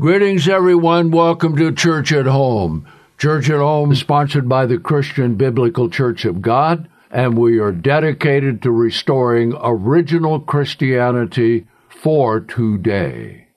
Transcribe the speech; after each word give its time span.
Greetings, 0.00 0.46
everyone. 0.46 1.10
Welcome 1.10 1.56
to 1.56 1.72
Church 1.72 2.12
at 2.12 2.26
Home. 2.26 2.86
Church 3.18 3.50
at 3.50 3.58
Home 3.58 3.90
is 3.90 3.98
sponsored 3.98 4.48
by 4.48 4.64
the 4.64 4.78
Christian 4.78 5.34
Biblical 5.34 5.90
Church 5.90 6.24
of 6.24 6.40
God, 6.40 6.88
and 7.10 7.36
we 7.36 7.58
are 7.58 7.72
dedicated 7.72 8.62
to 8.62 8.70
restoring 8.70 9.54
original 9.60 10.38
Christianity 10.38 11.66
for 11.88 12.38
today. 12.38 13.48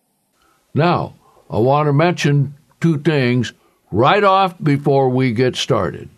Now, 0.74 1.14
I 1.48 1.60
want 1.60 1.86
to 1.86 1.94
mention 1.94 2.56
two 2.80 2.98
things 2.98 3.54
right 3.92 4.24
off 4.24 4.56
before 4.64 5.10
we 5.10 5.34
get 5.34 5.56
started. 5.56 6.10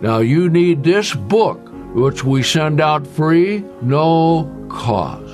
Now, 0.00 0.20
you 0.20 0.48
need 0.48 0.82
this 0.82 1.12
book, 1.12 1.60
which 1.92 2.24
we 2.24 2.42
send 2.42 2.80
out 2.80 3.06
free, 3.06 3.66
no 3.82 4.66
cost. 4.70 5.29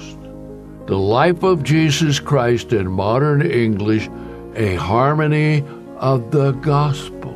The 0.86 0.96
Life 0.96 1.42
of 1.42 1.64
Jesus 1.64 2.20
Christ 2.20 2.72
in 2.72 2.86
Modern 2.86 3.42
English, 3.42 4.08
a 4.54 4.76
harmony 4.76 5.64
of 5.96 6.30
the 6.30 6.52
gospel. 6.52 7.34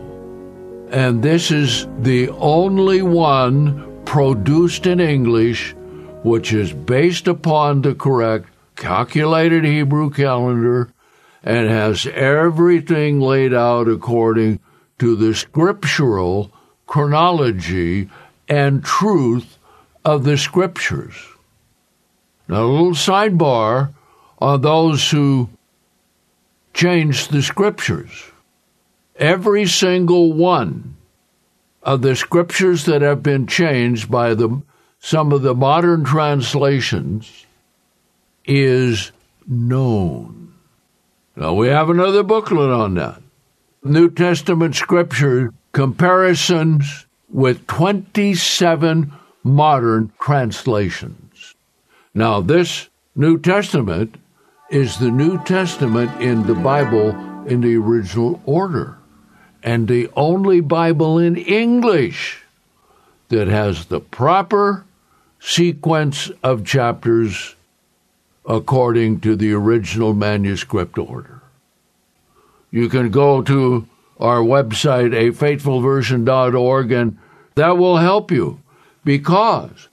And 0.92 1.22
this 1.22 1.50
is 1.50 1.88
the 1.98 2.28
only 2.30 3.02
one 3.02 4.02
produced 4.04 4.86
in 4.86 5.00
English 5.00 5.74
which 6.22 6.52
is 6.52 6.72
based 6.72 7.26
upon 7.26 7.82
the 7.82 7.94
correct 7.94 8.48
calculated 8.76 9.64
Hebrew 9.64 10.10
calendar 10.10 10.92
and 11.42 11.68
has 11.68 12.06
everything 12.06 13.20
laid 13.20 13.54
out 13.54 13.88
according 13.88 14.60
to 14.98 15.16
the 15.16 15.34
scriptural 15.34 16.52
chronology 16.86 18.10
and 18.48 18.84
truth 18.84 19.58
of 20.04 20.24
the 20.24 20.36
scriptures. 20.36 21.29
Now, 22.50 22.64
a 22.64 22.66
little 22.66 22.94
sidebar 22.94 23.94
on 24.40 24.60
those 24.60 25.08
who 25.08 25.48
change 26.74 27.28
the 27.28 27.42
scriptures. 27.42 28.24
Every 29.14 29.66
single 29.66 30.32
one 30.32 30.96
of 31.84 32.02
the 32.02 32.16
scriptures 32.16 32.86
that 32.86 33.02
have 33.02 33.22
been 33.22 33.46
changed 33.46 34.10
by 34.10 34.34
the, 34.34 34.62
some 34.98 35.30
of 35.30 35.42
the 35.42 35.54
modern 35.54 36.02
translations 36.02 37.46
is 38.44 39.12
known. 39.46 40.52
Now, 41.36 41.54
we 41.54 41.68
have 41.68 41.88
another 41.88 42.24
booklet 42.24 42.70
on 42.70 42.94
that. 42.94 43.22
New 43.84 44.10
Testament 44.10 44.74
scripture 44.74 45.54
comparisons 45.70 47.06
with 47.28 47.64
27 47.68 49.12
modern 49.44 50.12
translations. 50.20 51.19
Now, 52.14 52.40
this 52.40 52.88
New 53.14 53.38
Testament 53.38 54.16
is 54.70 54.98
the 54.98 55.10
New 55.10 55.42
Testament 55.44 56.20
in 56.20 56.46
the 56.46 56.54
Bible 56.54 57.10
in 57.46 57.60
the 57.60 57.76
original 57.76 58.40
order, 58.44 58.98
and 59.62 59.86
the 59.86 60.08
only 60.16 60.60
Bible 60.60 61.18
in 61.18 61.36
English 61.36 62.42
that 63.28 63.48
has 63.48 63.86
the 63.86 64.00
proper 64.00 64.84
sequence 65.38 66.30
of 66.42 66.64
chapters 66.64 67.54
according 68.44 69.20
to 69.20 69.36
the 69.36 69.52
original 69.52 70.12
manuscript 70.12 70.98
order. 70.98 71.40
You 72.70 72.88
can 72.88 73.10
go 73.10 73.42
to 73.42 73.86
our 74.18 74.40
website, 74.40 75.12
afaithfulversion.org, 75.12 76.92
and 76.92 77.18
that 77.54 77.78
will 77.78 77.96
help 77.98 78.30
you 78.30 78.60
because 79.04 79.88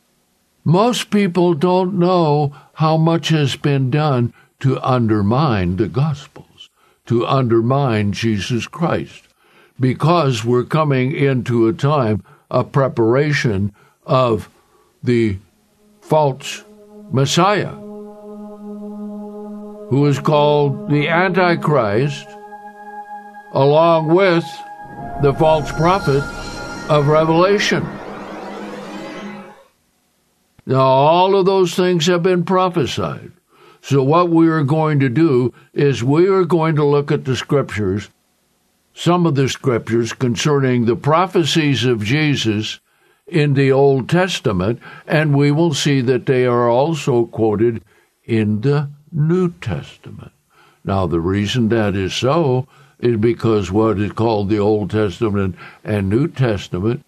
most 0.67 1.09
people 1.11 1.53
don't 1.53 1.97
know 1.97 2.53
how 2.73 2.97
much 2.97 3.29
has 3.29 3.55
been 3.55 3.89
done 3.89 4.33
to 4.59 4.77
undermine 4.81 5.77
the 5.77 5.87
Gospels, 5.87 6.69
to 7.05 7.25
undermine 7.25 8.11
Jesus 8.11 8.67
Christ, 8.67 9.29
because 9.79 10.43
we're 10.43 10.65
coming 10.65 11.13
into 11.13 11.69
a 11.69 11.73
time 11.73 12.21
of 12.51 12.73
preparation 12.73 13.73
of 14.05 14.49
the 15.01 15.37
false 16.01 16.65
Messiah, 17.13 17.71
who 19.89 20.05
is 20.05 20.19
called 20.19 20.89
the 20.89 21.07
Antichrist, 21.07 22.27
along 23.53 24.13
with 24.13 24.43
the 25.21 25.33
false 25.39 25.71
prophet 25.71 26.23
of 26.89 27.07
Revelation. 27.07 27.87
Now, 30.67 30.81
all 30.81 31.33
of 31.33 31.45
those 31.45 31.75
things 31.75 32.07
have 32.07 32.23
been 32.23 32.43
prophesied. 32.43 33.31
So, 33.81 34.03
what 34.03 34.29
we 34.29 34.49
are 34.49 34.63
going 34.63 34.99
to 34.99 35.07
do 35.07 35.53
is 35.73 36.03
we 36.03 36.27
are 36.27 36.43
going 36.43 36.75
to 36.75 36.83
look 36.83 37.09
at 37.09 37.23
the 37.23 37.37
scriptures, 37.37 38.09
some 38.93 39.25
of 39.25 39.35
the 39.35 39.47
scriptures 39.47 40.11
concerning 40.11 40.83
the 40.83 40.97
prophecies 40.97 41.85
of 41.85 42.03
Jesus 42.03 42.81
in 43.27 43.53
the 43.53 43.71
Old 43.71 44.09
Testament, 44.09 44.81
and 45.07 45.33
we 45.33 45.51
will 45.51 45.73
see 45.73 46.01
that 46.01 46.25
they 46.25 46.45
are 46.45 46.69
also 46.69 47.27
quoted 47.27 47.81
in 48.25 48.59
the 48.59 48.89
New 49.09 49.53
Testament. 49.61 50.33
Now, 50.83 51.07
the 51.07 51.21
reason 51.21 51.69
that 51.69 51.95
is 51.95 52.13
so 52.13 52.67
is 52.99 53.15
because 53.15 53.71
what 53.71 53.99
is 53.99 54.11
called 54.11 54.49
the 54.49 54.59
Old 54.59 54.91
Testament 54.91 55.55
and 55.85 56.09
New 56.09 56.27
Testament 56.27 57.05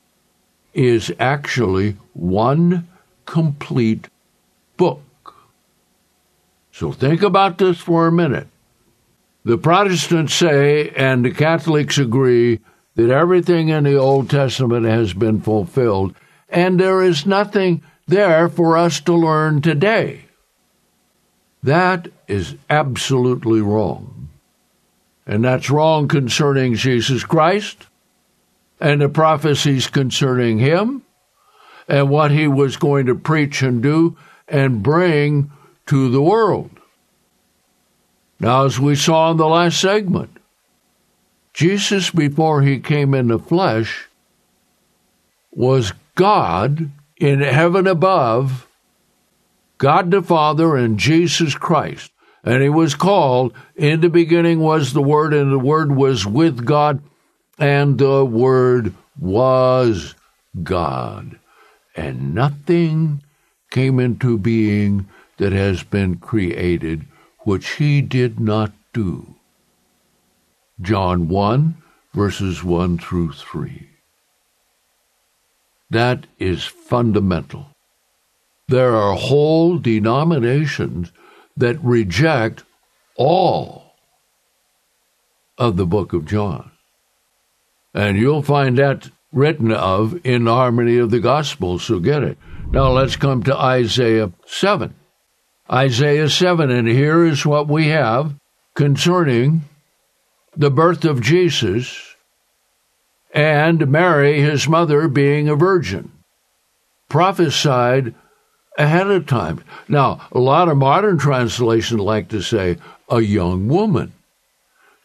is 0.74 1.12
actually 1.20 1.98
one 2.14 2.88
complete 3.30 4.08
book. 4.76 5.36
So 6.72 6.92
think 6.92 7.22
about 7.22 7.60
this 7.60 7.78
for 7.78 8.08
a 8.08 8.12
minute. 8.12 8.48
The 9.46 9.58
Protestants 9.58 10.34
say, 10.34 10.90
and 10.90 11.24
the 11.24 11.32
Catholics 11.32 12.00
agree, 12.00 12.60
that 12.96 13.12
everything 13.12 13.70
in 13.70 13.84
the 13.84 13.96
Old 13.96 14.32
Testament 14.32 14.86
has 14.86 15.14
been 15.14 15.42
fulfilled, 15.42 16.16
and 16.50 16.80
there 16.80 17.04
is 17.04 17.28
nothing 17.28 17.84
there 18.08 18.50
for 18.50 18.76
us 18.76 19.00
to 19.02 19.14
learn 19.14 19.62
today. 19.62 20.26
That 21.62 22.08
is 22.28 22.56
absolutely 22.68 23.62
wrong. 23.62 24.30
And 25.28 25.44
that's 25.44 25.70
wrong 25.70 26.08
concerning 26.08 26.74
Jesus 26.74 27.24
Christ 27.24 27.86
and 28.80 29.02
the 29.02 29.10
prophecies 29.10 29.86
concerning 29.86 30.58
him 30.58 31.04
and 31.90 32.08
what 32.08 32.30
he 32.30 32.48
was 32.48 32.78
going 32.78 33.08
to 33.08 33.16
preach 33.16 33.64
and 33.64 33.82
do 33.82 34.16
and 34.48 34.84
bring 34.84 35.52
to 35.88 36.10
the 36.10 36.22
world. 36.22 36.70
Now, 38.40 38.66
as 38.66 38.80
we 38.80 38.96
saw 38.96 39.32
in 39.32 39.38
the 39.38 39.48
last 39.48 39.82
segment, 39.82 40.38
Jesus, 41.52 42.12
before 42.12 42.62
he 42.62 42.80
came 42.80 43.14
in 43.14 43.28
the 43.28 43.40
flesh, 43.40 44.08
was 45.52 45.92
God 46.16 46.92
in 47.18 47.42
heaven 47.42 47.88
above, 47.88 48.68
God 49.80 50.12
the 50.12 50.22
Father, 50.22 50.78
and 50.78 51.00
Jesus 51.00 51.56
Christ. 51.56 52.12
And 52.44 52.62
he 52.62 52.70
was 52.70 52.96
called, 52.96 53.54
in 53.76 54.00
the 54.00 54.10
beginning 54.10 54.60
was 54.60 54.94
the 54.94 55.02
Word, 55.02 55.34
and 55.34 55.52
the 55.52 55.60
Word 55.60 55.94
was 55.94 56.26
with 56.26 56.66
God, 56.66 57.02
and 57.58 57.98
the 57.98 58.24
Word 58.24 58.94
was 59.18 60.16
God 60.64 61.40
and 62.00 62.34
nothing 62.34 63.22
came 63.72 64.00
into 64.00 64.38
being 64.38 65.06
that 65.38 65.52
has 65.52 65.84
been 65.84 66.16
created 66.16 67.06
which 67.40 67.72
he 67.72 68.02
did 68.02 68.40
not 68.40 68.72
do. 68.94 69.36
John 70.80 71.28
1, 71.28 71.76
verses 72.14 72.64
1 72.64 73.00
through 73.00 73.34
3. 73.34 73.90
That 75.90 76.26
is 76.38 76.64
fundamental. 76.64 77.68
There 78.70 78.96
are 78.96 79.16
whole 79.16 79.78
denominations 79.78 81.12
that 81.58 81.84
reject 81.84 82.64
all 83.18 83.96
of 85.58 85.76
the 85.76 85.86
book 85.86 86.14
of 86.14 86.26
John. 86.26 86.72
And 87.94 88.18
you'll 88.18 88.44
find 88.44 88.78
that 88.78 89.10
written 89.32 89.72
of 89.72 90.26
in 90.26 90.46
harmony 90.46 90.98
of 90.98 91.12
the 91.12 91.20
gospel. 91.20 91.80
So 91.80 92.00
get 92.00 92.24
it. 92.24 92.38
Now 92.72 92.92
let's 92.92 93.16
come 93.16 93.44
to 93.44 93.58
Isaiah 93.58 94.32
7. 94.46 94.94
Isaiah 95.72 96.30
7, 96.30 96.72
and 96.72 96.88
here 96.88 97.26
is 97.26 97.46
what 97.46 97.68
we 97.68 97.88
have 97.90 98.34
concerning 98.74 99.62
the 100.56 100.72
birth 100.72 101.06
of 101.06 101.22
Jesus 101.22 102.16
and 103.34 103.88
Mary, 103.88 104.42
his 104.42 104.68
mother, 104.68 105.08
being 105.08 105.48
a 105.48 105.56
virgin. 105.56 106.12
Prophesied 107.08 108.16
ahead 108.78 109.08
of 109.08 109.28
time. 109.28 109.64
Now, 109.88 110.28
a 110.32 110.40
lot 110.40 110.70
of 110.70 110.78
modern 110.78 111.18
translations 111.18 112.00
like 112.00 112.30
to 112.30 112.42
say 112.42 112.78
a 113.10 113.22
young 113.22 113.68
woman. 113.68 114.14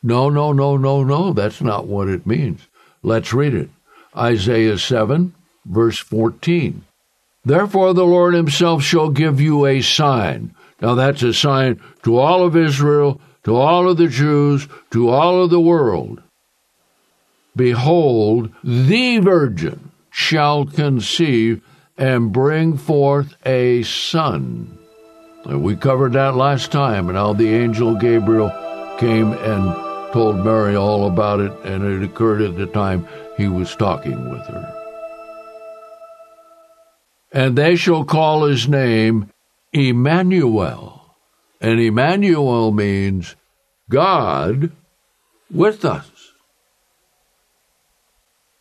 No, 0.03 0.29
no, 0.29 0.53
no, 0.53 0.77
no, 0.77 1.03
no. 1.03 1.33
That's 1.33 1.61
not 1.61 1.87
what 1.87 2.09
it 2.09 2.27
means. 2.27 2.67
Let's 3.03 3.33
read 3.33 3.55
it. 3.55 3.71
Isaiah 4.17 4.79
7, 4.79 5.35
verse 5.65 5.99
14. 5.99 6.85
Therefore, 7.45 7.93
the 7.93 8.05
Lord 8.05 8.35
himself 8.35 8.83
shall 8.83 9.11
give 9.11 9.41
you 9.41 9.67
a 9.67 9.83
sign. 9.83 10.55
Now, 10.81 10.95
that's 10.95 11.23
a 11.23 11.35
sign 11.35 11.81
to 12.03 12.19
all 12.19 12.45
of 12.45 12.57
Israel 12.57 13.21
to 13.45 13.57
all 13.57 13.89
of 13.89 13.99
the 13.99 14.09
Jews, 14.09 14.67
to 14.91 15.11
all 15.11 15.45
of 15.45 15.51
the 15.51 15.61
world, 15.61 16.23
Behold, 17.57 18.51
the 18.65 19.19
virgin 19.19 19.93
shall 20.11 20.65
conceive 20.65 21.63
and 21.97 22.33
bring 22.33 22.77
forth 22.77 23.37
a 23.47 23.85
son. 23.85 24.77
And 25.45 25.63
we 25.63 25.77
covered 25.77 26.15
that 26.15 26.35
last 26.35 26.73
time, 26.73 27.09
and 27.09 27.17
how 27.17 27.33
the 27.33 27.55
angel 27.55 27.95
Gabriel 27.95 28.51
came 28.99 29.35
and 29.35 29.94
told 30.15 30.45
Mary 30.45 30.77
all 30.77 31.09
about 31.09 31.41
it, 31.41 31.51
and 31.65 31.83
it 31.83 32.09
occurred 32.09 32.41
at 32.41 32.57
the 32.57 32.67
time 32.67 33.05
he 33.37 33.49
was 33.49 33.75
talking 33.75 34.31
with 34.31 34.47
her. 34.47 34.73
And 37.33 37.59
they 37.59 37.75
shall 37.75 38.05
call 38.05 38.45
his 38.45 38.69
name 38.69 39.29
Emmanuel. 39.73 41.17
And 41.61 41.81
Emmanuel 41.81 42.71
means 42.71 43.35
God 43.91 44.71
with 45.51 45.85
us. 45.85 46.09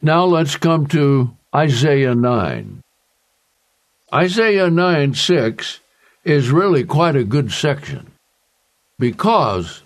Now 0.01 0.25
let's 0.25 0.55
come 0.55 0.87
to 0.87 1.37
Isaiah 1.55 2.15
9. 2.15 2.81
Isaiah 4.11 4.71
9 4.71 5.13
6 5.13 5.79
is 6.23 6.49
really 6.49 6.83
quite 6.83 7.15
a 7.15 7.23
good 7.23 7.51
section 7.51 8.11
because 8.97 9.82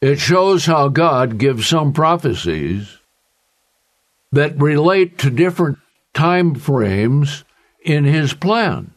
it 0.00 0.18
shows 0.18 0.66
how 0.66 0.88
God 0.88 1.38
gives 1.38 1.66
some 1.66 1.92
prophecies 1.92 2.98
that 4.32 4.60
relate 4.60 5.18
to 5.18 5.30
different 5.30 5.78
time 6.14 6.54
frames 6.54 7.44
in 7.84 8.04
his 8.04 8.34
plan. 8.34 8.92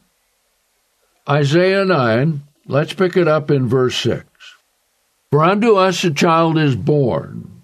Isaiah 1.27 1.85
9, 1.85 2.43
let's 2.67 2.93
pick 2.93 3.15
it 3.15 3.27
up 3.27 3.51
in 3.51 3.67
verse 3.67 3.95
6. 3.97 4.25
For 5.31 5.43
unto 5.43 5.75
us 5.75 6.03
a 6.03 6.11
child 6.11 6.57
is 6.57 6.75
born 6.75 7.59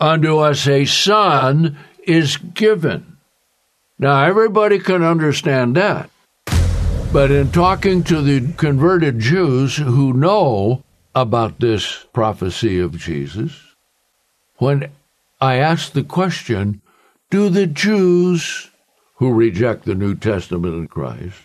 unto 0.00 0.38
us 0.38 0.66
a 0.66 0.84
son 0.84 1.76
is 2.06 2.36
given. 2.36 3.16
Now, 3.98 4.24
everybody 4.24 4.78
can 4.78 5.02
understand 5.02 5.76
that. 5.76 6.10
But 7.12 7.30
in 7.30 7.50
talking 7.50 8.04
to 8.04 8.20
the 8.20 8.52
converted 8.52 9.18
Jews 9.18 9.76
who 9.76 10.12
know 10.12 10.84
about 11.22 11.60
this 11.60 12.06
prophecy 12.12 12.80
of 12.80 12.98
Jesus, 12.98 13.60
when 14.56 14.90
I 15.40 15.56
ask 15.56 15.92
the 15.92 16.04
question, 16.04 16.82
do 17.30 17.48
the 17.48 17.66
Jews 17.66 18.70
who 19.16 19.32
reject 19.32 19.84
the 19.84 19.94
New 19.94 20.14
Testament 20.14 20.74
in 20.74 20.88
Christ, 20.88 21.38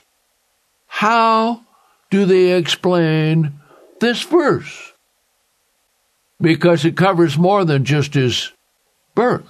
how 0.88 1.62
do 2.10 2.26
they 2.26 2.54
explain 2.54 3.54
this 4.00 4.22
verse? 4.24 4.94
because 6.44 6.84
it 6.84 6.98
covers 6.98 7.38
more 7.38 7.64
than 7.64 7.86
just 7.86 8.14
his 8.14 8.52
birth. 9.16 9.48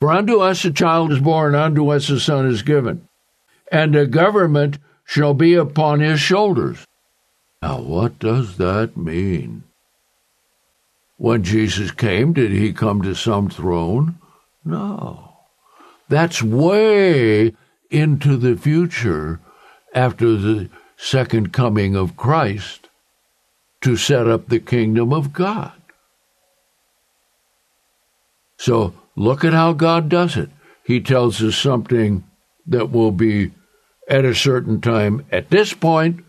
For 0.00 0.10
unto 0.10 0.40
us 0.40 0.64
a 0.64 0.72
child 0.72 1.12
is 1.12 1.20
born, 1.20 1.54
unto 1.54 1.90
us 1.90 2.08
a 2.08 2.18
son 2.18 2.46
is 2.46 2.62
given, 2.62 3.06
and 3.70 3.94
a 3.94 4.06
government 4.06 4.78
shall 5.04 5.34
be 5.34 5.54
upon 5.54 6.00
his 6.00 6.20
shoulders. 6.20 6.86
Now, 7.62 7.80
what 7.80 8.18
does 8.18 8.58
that 8.58 8.96
mean? 8.96 9.64
When 11.16 11.42
Jesus 11.42 11.90
came, 11.90 12.32
did 12.32 12.52
he 12.52 12.72
come 12.72 13.02
to 13.02 13.14
some 13.14 13.48
throne? 13.48 14.18
No. 14.64 15.32
That's 16.08 16.42
way 16.42 17.54
into 17.90 18.36
the 18.36 18.56
future 18.56 19.40
after 19.94 20.36
the 20.36 20.68
second 20.96 21.52
coming 21.52 21.96
of 21.96 22.16
Christ 22.16 22.88
to 23.80 23.96
set 23.96 24.28
up 24.28 24.48
the 24.48 24.60
kingdom 24.60 25.12
of 25.12 25.32
God. 25.32 25.72
So 28.58 28.94
look 29.14 29.44
at 29.44 29.52
how 29.52 29.72
God 29.72 30.08
does 30.08 30.36
it. 30.36 30.50
He 30.84 31.00
tells 31.00 31.42
us 31.42 31.56
something 31.56 32.24
that 32.66 32.90
will 32.90 33.12
be 33.12 33.52
at 34.08 34.24
a 34.24 34.34
certain 34.34 34.80
time 34.80 35.24
at 35.30 35.50
this 35.50 35.72
point, 35.72 36.24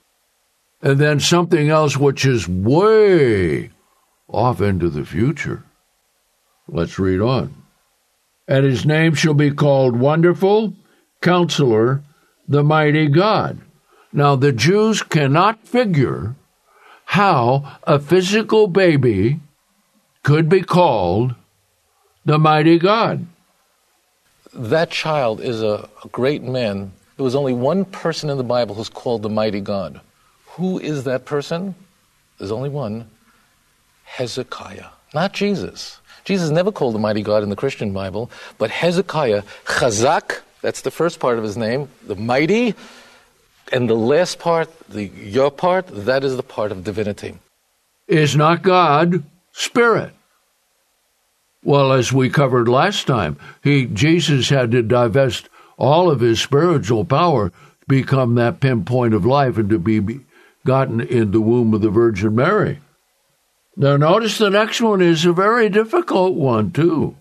and 0.88 1.00
then 1.00 1.20
something 1.20 1.68
else 1.68 1.98
which 1.98 2.26
is 2.26 2.48
way 2.48 3.72
off 4.30 4.62
into 4.62 4.90
the 4.90 5.04
future. 5.04 5.66
Let's 6.66 6.98
read 6.98 7.20
on. 7.20 7.62
And 8.48 8.64
his 8.64 8.86
name 8.86 9.14
shall 9.14 9.34
be 9.34 9.52
called 9.52 9.98
Wonderful, 9.98 10.74
Counselor, 11.22 12.04
the 12.48 12.64
Mighty 12.64 13.08
God. 13.08 13.60
Now, 14.14 14.38
the 14.38 14.54
Jews 14.54 15.04
cannot 15.04 15.68
figure 15.68 16.36
how 17.04 17.80
a 17.84 18.00
physical 18.00 18.68
baby 18.68 19.42
could 20.24 20.48
be 20.48 20.62
called 20.62 21.36
the 22.24 22.40
mighty 22.40 22.80
God. 22.80 23.28
That 24.54 24.92
child 24.92 25.42
is 25.42 25.62
a, 25.62 25.90
great 26.14 26.44
man. 26.44 26.94
There 27.18 27.26
was 27.26 27.36
only 27.36 27.54
one 27.54 27.84
person 27.84 28.30
in 28.30 28.38
the 28.38 28.44
Bible 28.46 28.76
who's 28.76 28.88
called 28.88 29.22
the 29.22 29.30
mighty 29.30 29.60
God. 29.60 30.00
Who 30.58 30.80
is 30.80 31.04
that 31.04 31.26
person? 31.26 31.76
There's 32.38 32.52
only 32.52 32.70
one 32.70 33.10
Hezekiah, 34.06 34.88
not 35.14 35.34
Jesus. 35.34 36.00
Jesus 36.26 36.50
never 36.50 36.72
called 36.72 36.96
the 36.96 37.00
mighty 37.00 37.22
God 37.22 37.44
in 37.44 37.50
the 37.50 37.56
Christian 37.56 37.94
Bible, 37.94 38.32
but 38.58 38.72
Hezekiah, 38.72 39.44
Chazak, 39.66 40.42
that's 40.62 40.82
the 40.82 40.92
first 40.92 41.20
part 41.20 41.38
of 41.38 41.44
his 41.44 41.58
name, 41.58 41.90
the 42.06 42.16
mighty, 42.16 42.74
and 43.72 43.90
the 43.90 43.96
last 43.96 44.40
part, 44.40 44.70
the 44.90 45.06
Yah 45.06 45.52
part, 45.52 45.88
that 45.88 46.24
is 46.24 46.36
the 46.36 46.44
part 46.44 46.72
of 46.72 46.84
divinity. 46.84 47.38
Is 48.08 48.36
not 48.36 48.64
God 48.64 49.24
spirit? 49.52 50.14
Well, 51.64 51.94
as 51.94 52.12
we 52.12 52.30
covered 52.30 52.68
last 52.68 53.06
time, 53.06 53.38
he 53.64 53.86
Jesus 53.86 54.50
had 54.50 54.72
to 54.72 54.82
divest 54.82 55.50
all 55.78 56.10
of 56.10 56.22
his 56.22 56.42
spiritual 56.42 57.06
power 57.06 57.50
to 57.50 57.86
become 57.88 58.36
that 58.36 58.60
pinpoint 58.60 59.14
of 59.14 59.26
life 59.26 59.58
and 59.58 59.70
to 59.70 59.78
be 59.78 60.22
gotten 60.68 61.00
in 61.00 61.32
the 61.32 61.40
womb 61.40 61.74
of 61.74 61.82
the 61.82 61.90
Virgin 61.90 62.36
Mary. 62.36 62.82
Now, 63.78 63.96
notice 63.96 64.38
the 64.38 64.50
next 64.50 64.82
one 64.82 65.02
is 65.02 65.26
a 65.26 65.32
very 65.32 65.70
difficult 65.70 66.36
one, 66.36 66.72
too. 66.72 67.16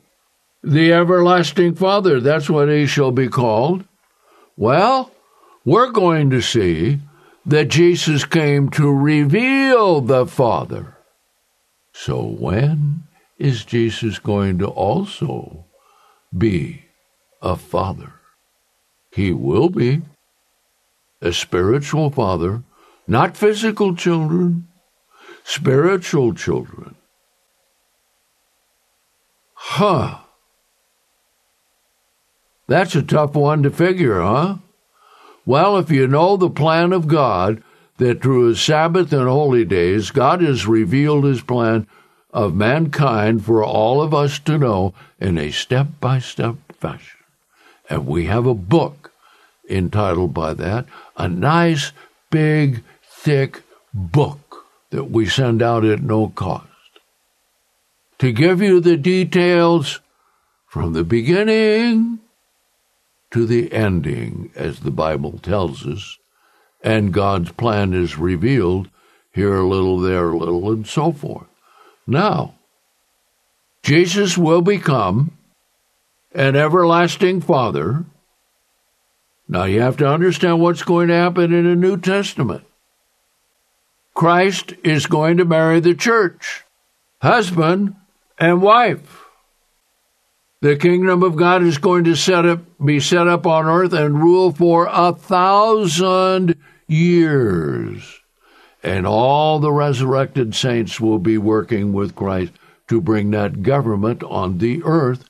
The 0.65 0.93
everlasting 0.93 1.77
Father, 1.77 2.19
that's 2.21 2.51
what 2.51 2.69
he 2.69 2.87
shall 2.87 3.13
be 3.13 3.29
called. 3.29 3.85
Well, 4.57 5.13
we're 5.65 5.93
going 5.93 6.29
to 6.31 6.41
see 6.41 6.99
that 7.45 7.69
Jesus 7.69 8.25
came 8.25 8.69
to 8.71 8.93
reveal 8.93 10.01
the 10.01 10.27
Father. 10.27 10.97
So 11.93 12.23
when 12.25 13.05
is 13.39 13.65
Jesus 13.65 14.19
going 14.19 14.59
to 14.59 14.67
also 14.67 15.67
be 16.37 16.83
a 17.41 17.55
father? 17.55 18.13
He 19.13 19.33
will 19.33 19.69
be 19.69 20.03
a 21.23 21.33
spiritual 21.33 22.11
father, 22.11 22.65
not 23.07 23.37
physical 23.37 23.95
children, 23.95 24.69
spiritual 25.45 26.35
children. 26.35 26.95
Huh. 29.55 30.19
That's 32.69 32.95
a 32.95 33.03
tough 33.03 33.35
one 33.35 33.63
to 33.63 33.71
figure, 33.71 34.21
huh? 34.21 34.57
Well, 35.45 35.77
if 35.77 35.91
you 35.91 36.09
know 36.09 36.37
the 36.37 36.51
plan 36.51 36.93
of 36.93 37.07
God, 37.07 37.63
that 37.99 38.23
through 38.23 38.49
his 38.49 38.61
Sabbath 38.61 39.13
and 39.13 39.29
holy 39.29 39.65
days, 39.65 40.11
God 40.11 40.43
has 40.43 40.67
revealed 40.67 41.25
his 41.25 41.41
plan 41.41 41.87
of 42.33 42.55
mankind 42.55 43.45
for 43.45 43.65
all 43.65 44.03
of 44.03 44.13
us 44.13 44.39
to 44.41 44.59
know 44.59 44.93
in 45.19 45.39
a 45.39 45.51
step 45.51 45.87
by 46.01 46.19
step 46.19 46.57
fashion. 46.75 47.19
And 47.89 48.07
we 48.07 48.27
have 48.27 48.47
a 48.47 48.55
book 48.55 49.13
entitled 49.69 50.35
by 50.35 50.53
that, 50.55 50.87
a 51.17 51.29
nice, 51.29 51.93
big, 52.31 52.83
thick 53.27 53.65
book 53.93 54.67
that 54.91 55.11
we 55.11 55.27
send 55.27 55.61
out 55.61 55.85
at 55.85 56.01
no 56.01 56.29
cost. 56.29 56.69
To 58.21 58.31
give 58.31 58.63
you 58.63 58.79
the 58.79 58.97
details 58.97 59.99
from 60.69 60.93
the 60.93 61.03
beginning 61.03 62.21
to 63.33 63.45
the 63.45 63.73
ending, 63.73 64.53
as 64.55 64.79
the 64.79 64.93
Bible 64.93 65.41
tells 65.43 65.85
us, 65.85 66.19
and 66.85 67.13
God's 67.13 67.51
plan 67.51 67.95
is 67.95 68.17
revealed 68.17 68.91
here 69.33 69.57
a 69.57 69.69
little, 69.69 69.99
there 69.99 70.31
a 70.31 70.39
little, 70.39 70.71
and 70.71 70.87
so 70.87 71.11
forth. 71.11 71.49
Now, 72.07 72.55
Jesus 73.83 74.39
will 74.39 74.63
become 74.63 75.37
an 76.33 76.55
everlasting 76.55 77.41
Father. 77.41 78.05
Now, 79.49 79.65
you 79.65 79.81
have 79.81 79.97
to 79.97 80.07
understand 80.07 80.61
what's 80.61 80.85
going 80.85 81.09
to 81.09 81.15
happen 81.15 81.53
in 81.53 81.65
the 81.65 81.75
New 81.75 81.97
Testament. 81.97 82.66
Christ 84.17 84.73
is 84.83 85.07
going 85.07 85.37
to 85.37 85.45
marry 85.45 85.79
the 85.79 85.95
church, 85.95 86.65
husband 87.23 87.95
and 88.39 88.63
wife. 88.63 89.25
The 90.63 90.75
kingdom 90.77 91.23
of 91.23 91.37
God 91.37 91.63
is 91.63 91.77
going 91.79 92.05
to 92.05 92.17
set 92.17 92.47
up, 92.47 92.61
be 92.85 92.99
set 92.99 93.29
up 93.29 93.47
on 93.47 93.67
earth 93.67 93.93
and 93.93 94.23
rule 94.23 94.51
for 94.53 94.89
a 94.91 95.13
thousand 95.13 96.57
years. 96.89 98.21
and 98.83 99.05
all 99.05 99.59
the 99.59 99.73
resurrected 99.73 100.55
saints 100.55 101.01
will 101.01 101.19
be 101.19 101.37
working 101.37 101.93
with 101.93 102.15
Christ 102.15 102.53
to 102.87 103.01
bring 103.01 103.33
that 103.33 103.63
government 103.65 104.23
on 104.23 104.59
the 104.59 104.83
earth. 104.85 105.29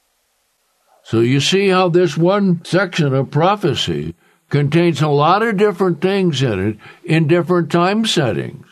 So 1.02 1.20
you 1.20 1.40
see 1.40 1.68
how 1.68 1.88
this 1.88 2.18
one 2.18 2.62
section 2.64 3.14
of 3.14 3.30
prophecy 3.30 4.14
contains 4.50 5.00
a 5.00 5.08
lot 5.08 5.42
of 5.42 5.56
different 5.56 6.02
things 6.02 6.42
in 6.42 6.68
it 6.68 6.76
in 7.04 7.26
different 7.28 7.70
time 7.72 8.04
settings. 8.04 8.65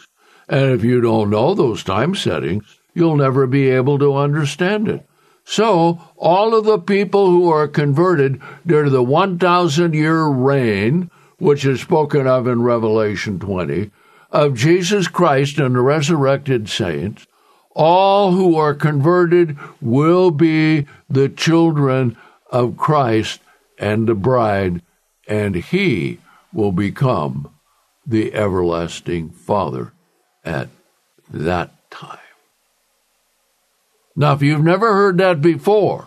And 0.49 0.73
if 0.73 0.85
you 0.85 1.01
don't 1.01 1.31
know 1.31 1.55
those 1.55 1.83
time 1.83 2.15
settings, 2.15 2.79
you'll 2.95 3.17
never 3.17 3.47
be 3.47 3.71
able 3.71 3.99
to 3.99 4.17
understand 4.17 4.89
it. 4.89 5.07
So, 5.47 6.01
all 6.17 6.55
of 6.55 6.65
the 6.65 6.79
people 6.79 7.27
who 7.27 7.51
are 7.51 7.69
converted 7.69 8.41
during 8.67 8.93
the 8.93 9.03
1,000 9.03 9.93
year 9.93 10.25
reign, 10.25 11.11
which 11.39 11.67
is 11.67 11.81
spoken 11.81 12.27
of 12.27 12.47
in 12.47 12.63
Revelation 12.63 13.39
20, 13.39 13.91
of 14.31 14.55
Jesus 14.55 15.07
Christ 15.07 15.59
and 15.59 15.75
the 15.75 15.81
resurrected 15.81 16.69
saints, 16.69 17.27
all 17.75 18.33
who 18.33 18.57
are 18.57 18.75
converted 18.75 19.59
will 19.81 20.31
be 20.31 20.87
the 21.11 21.29
children 21.29 22.17
of 22.51 22.77
Christ 22.77 23.41
and 23.79 24.07
the 24.07 24.15
bride, 24.15 24.83
and 25.27 25.55
he 25.57 26.21
will 26.53 26.73
become 26.73 27.53
the 28.07 28.33
everlasting 28.35 29.31
Father 29.31 29.94
at 30.45 30.69
that 31.31 31.91
time. 31.91 32.19
Now, 34.17 34.33
if 34.35 34.43
you've 34.43 34.63
never 34.63 34.95
heard 34.95 35.19
that 35.19 35.41
before, 35.41 36.07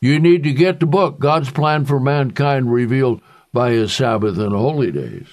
you 0.00 0.18
need 0.18 0.44
to 0.44 0.52
get 0.52 0.80
the 0.80 0.86
book, 0.86 1.18
God's 1.18 1.50
Plan 1.50 1.84
for 1.84 1.98
Mankind 1.98 2.72
Revealed 2.72 3.20
by 3.52 3.70
His 3.70 3.92
Sabbath 3.92 4.38
and 4.38 4.52
Holy 4.52 4.90
Days. 4.90 5.26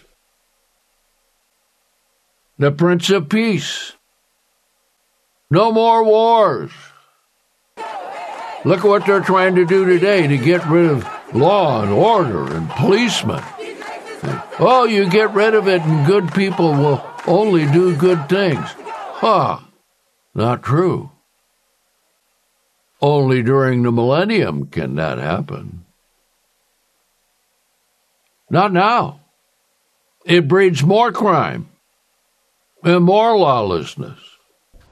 The 2.58 2.72
Prince 2.72 3.10
of 3.10 3.30
Peace. 3.30 3.94
No 5.50 5.72
more 5.72 6.04
wars. 6.04 6.72
Look 8.66 8.80
at 8.80 8.86
what 8.86 9.06
they're 9.06 9.22
trying 9.22 9.56
to 9.56 9.66
do 9.66 9.86
today 9.86 10.28
to 10.28 10.38
get 10.38 10.66
rid 10.68 10.92
of 10.92 11.08
law 11.34 11.82
and 11.82 11.92
order 11.92 12.54
and 12.54 12.70
policemen. 12.70 13.44
Oh, 14.60 14.86
you 14.90 15.10
get 15.10 15.34
rid 15.34 15.54
of 15.54 15.68
it 15.68 15.82
and 15.82 16.06
good 16.06 16.34
people 16.34 16.74
will 16.74 16.98
only 17.28 17.66
do 17.72 17.96
good 17.96 18.30
things. 18.30 18.66
Ha! 18.66 19.60
Huh. 19.60 19.66
Not 20.34 20.64
true. 20.64 21.12
Only 23.02 23.42
during 23.42 23.84
the 23.84 23.92
millennium 23.92 24.68
can 24.68 24.96
that 24.96 25.18
happen. 25.18 25.86
Not 28.50 28.74
now. 28.74 29.22
It 30.26 30.48
breeds 30.48 30.84
more 30.84 31.12
crime 31.12 31.70
and 32.84 33.04
more 33.04 33.38
lawlessness. 33.38 34.20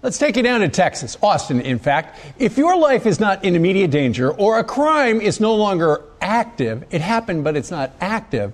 Let's 0.04 0.18
take 0.18 0.38
you 0.38 0.44
down 0.44 0.62
to 0.62 0.70
Texas, 0.70 1.18
Austin, 1.22 1.60
in 1.60 1.80
fact. 1.80 2.20
If 2.38 2.58
your 2.58 2.78
life 2.78 3.06
is 3.06 3.20
not 3.20 3.44
in 3.44 3.56
immediate 3.56 3.92
danger 3.92 4.32
or 4.32 4.60
a 4.60 4.64
crime 4.64 5.20
is 5.20 5.40
no 5.40 5.56
longer 5.56 6.04
active, 6.22 6.86
it 6.92 7.02
happened 7.02 7.44
but 7.44 7.58
it's 7.58 7.72
not 7.72 7.92
active, 8.00 8.54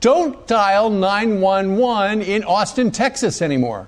don't 0.00 0.46
dial 0.46 0.90
911 0.90 2.22
in 2.22 2.44
Austin, 2.44 2.90
Texas 2.90 3.42
anymore. 3.42 3.86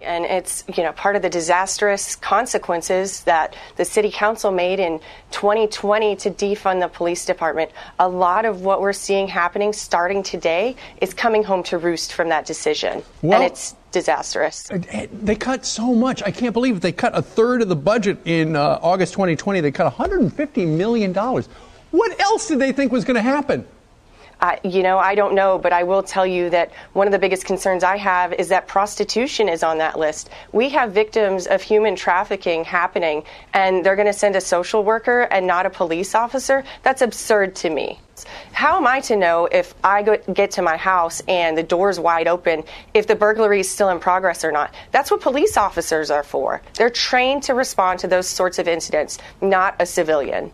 And 0.00 0.24
it's, 0.24 0.64
you 0.76 0.82
know, 0.82 0.92
part 0.92 1.14
of 1.14 1.22
the 1.22 1.30
disastrous 1.30 2.16
consequences 2.16 3.22
that 3.22 3.54
the 3.76 3.84
city 3.84 4.10
council 4.10 4.50
made 4.50 4.80
in 4.80 4.98
2020 5.30 6.16
to 6.16 6.30
defund 6.30 6.80
the 6.80 6.88
police 6.88 7.24
department. 7.24 7.70
A 8.00 8.08
lot 8.08 8.44
of 8.44 8.62
what 8.62 8.80
we're 8.80 8.92
seeing 8.92 9.28
happening 9.28 9.72
starting 9.72 10.24
today 10.24 10.74
is 11.00 11.14
coming 11.14 11.44
home 11.44 11.62
to 11.64 11.78
roost 11.78 12.14
from 12.14 12.30
that 12.30 12.46
decision. 12.46 13.04
Well, 13.22 13.42
and 13.42 13.52
it's 13.52 13.76
disastrous. 13.92 14.68
They 15.12 15.36
cut 15.36 15.64
so 15.64 15.94
much. 15.94 16.20
I 16.24 16.32
can't 16.32 16.52
believe 16.52 16.78
it. 16.78 16.82
They 16.82 16.92
cut 16.92 17.16
a 17.16 17.22
third 17.22 17.62
of 17.62 17.68
the 17.68 17.76
budget 17.76 18.18
in 18.24 18.56
uh, 18.56 18.80
August 18.82 19.12
2020. 19.12 19.60
They 19.60 19.70
cut 19.70 19.92
$150 19.94 20.66
million. 20.66 21.14
What 21.14 22.20
else 22.20 22.48
did 22.48 22.58
they 22.58 22.72
think 22.72 22.90
was 22.90 23.04
going 23.04 23.16
to 23.16 23.22
happen? 23.22 23.66
You 24.64 24.82
know, 24.82 24.98
I 24.98 25.14
don't 25.14 25.34
know, 25.34 25.58
but 25.58 25.72
I 25.72 25.84
will 25.84 26.02
tell 26.02 26.26
you 26.26 26.50
that 26.50 26.72
one 26.94 27.06
of 27.06 27.12
the 27.12 27.18
biggest 27.18 27.44
concerns 27.44 27.84
I 27.84 27.96
have 27.96 28.32
is 28.32 28.48
that 28.48 28.66
prostitution 28.66 29.48
is 29.48 29.62
on 29.62 29.78
that 29.78 29.98
list. 29.98 30.30
We 30.50 30.68
have 30.70 30.92
victims 30.92 31.46
of 31.46 31.62
human 31.62 31.94
trafficking 31.94 32.64
happening, 32.64 33.22
and 33.54 33.84
they're 33.84 33.94
going 33.94 34.06
to 34.06 34.12
send 34.12 34.34
a 34.34 34.40
social 34.40 34.82
worker 34.82 35.22
and 35.22 35.46
not 35.46 35.64
a 35.66 35.70
police 35.70 36.16
officer. 36.16 36.64
That's 36.82 37.02
absurd 37.02 37.54
to 37.56 37.70
me. 37.70 38.00
How 38.52 38.76
am 38.76 38.86
I 38.86 39.00
to 39.02 39.16
know 39.16 39.46
if 39.46 39.74
I 39.84 40.02
get 40.32 40.50
to 40.52 40.62
my 40.62 40.76
house 40.76 41.22
and 41.28 41.56
the 41.56 41.62
door's 41.62 41.98
wide 42.00 42.28
open 42.28 42.64
if 42.94 43.06
the 43.06 43.16
burglary 43.16 43.60
is 43.60 43.70
still 43.70 43.90
in 43.90 44.00
progress 44.00 44.44
or 44.44 44.52
not? 44.52 44.74
That's 44.90 45.10
what 45.10 45.20
police 45.20 45.56
officers 45.56 46.10
are 46.10 46.22
for. 46.22 46.62
They're 46.74 46.90
trained 46.90 47.44
to 47.44 47.54
respond 47.54 48.00
to 48.00 48.08
those 48.08 48.26
sorts 48.26 48.58
of 48.58 48.66
incidents, 48.68 49.18
not 49.40 49.76
a 49.78 49.86
civilian. 49.86 50.52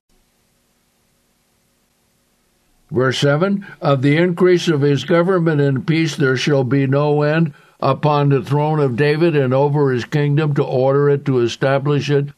Verse 2.90 3.18
7 3.18 3.66
Of 3.80 4.02
the 4.02 4.16
increase 4.16 4.68
of 4.68 4.80
his 4.80 5.04
government 5.04 5.61
and 5.61 5.87
peace 5.87 6.16
there 6.16 6.37
shall 6.37 6.64
be 6.64 6.87
no 6.87 7.23
end 7.23 7.54
upon 7.80 8.28
the 8.30 8.42
throne 8.42 8.80
of 8.80 8.97
David 8.97 9.37
and 9.37 9.54
over 9.54 9.92
his 9.92 10.04
kingdom 10.04 10.54
to 10.54 10.64
order 10.64 11.09
it, 11.09 11.25
to 11.26 11.38
establish 11.40 12.11
it 12.11 12.28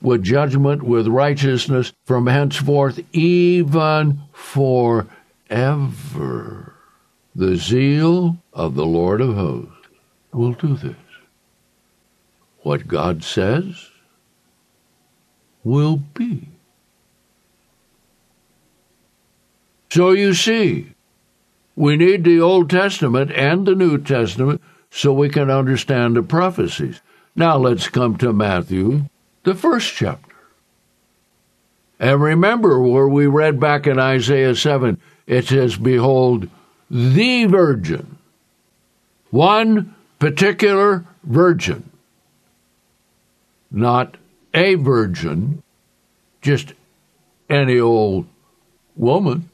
with 0.00 0.22
judgment, 0.22 0.82
with 0.82 1.06
righteousness 1.06 1.92
from 2.04 2.26
henceforth, 2.26 3.00
even 3.12 4.20
forever. 4.32 5.08
The 7.34 7.56
zeal 7.56 8.38
of 8.52 8.74
the 8.74 8.84
Lord 8.84 9.20
of 9.20 9.34
hosts 9.34 9.88
will 10.32 10.52
do 10.52 10.76
this. 10.76 10.96
What 12.62 12.86
God 12.86 13.24
says 13.24 13.88
will 15.64 15.96
be. 15.96 16.51
So 19.92 20.12
you 20.12 20.32
see, 20.32 20.94
we 21.76 21.98
need 21.98 22.24
the 22.24 22.40
Old 22.40 22.70
Testament 22.70 23.30
and 23.30 23.66
the 23.66 23.74
New 23.74 23.98
Testament 23.98 24.62
so 24.90 25.12
we 25.12 25.28
can 25.28 25.50
understand 25.50 26.16
the 26.16 26.22
prophecies. 26.22 27.02
Now 27.36 27.58
let's 27.58 27.90
come 27.90 28.16
to 28.16 28.32
Matthew, 28.32 29.10
the 29.42 29.54
first 29.54 29.92
chapter. 29.92 30.34
And 32.00 32.22
remember 32.22 32.80
where 32.80 33.06
we 33.06 33.26
read 33.26 33.60
back 33.60 33.86
in 33.86 33.98
Isaiah 33.98 34.56
7, 34.56 34.98
it 35.26 35.48
says, 35.48 35.76
Behold, 35.76 36.48
the 36.90 37.44
virgin. 37.44 38.16
One 39.28 39.94
particular 40.18 41.04
virgin. 41.22 41.90
Not 43.70 44.16
a 44.54 44.76
virgin, 44.76 45.62
just 46.40 46.72
any 47.50 47.78
old 47.78 48.24
woman 48.96 49.50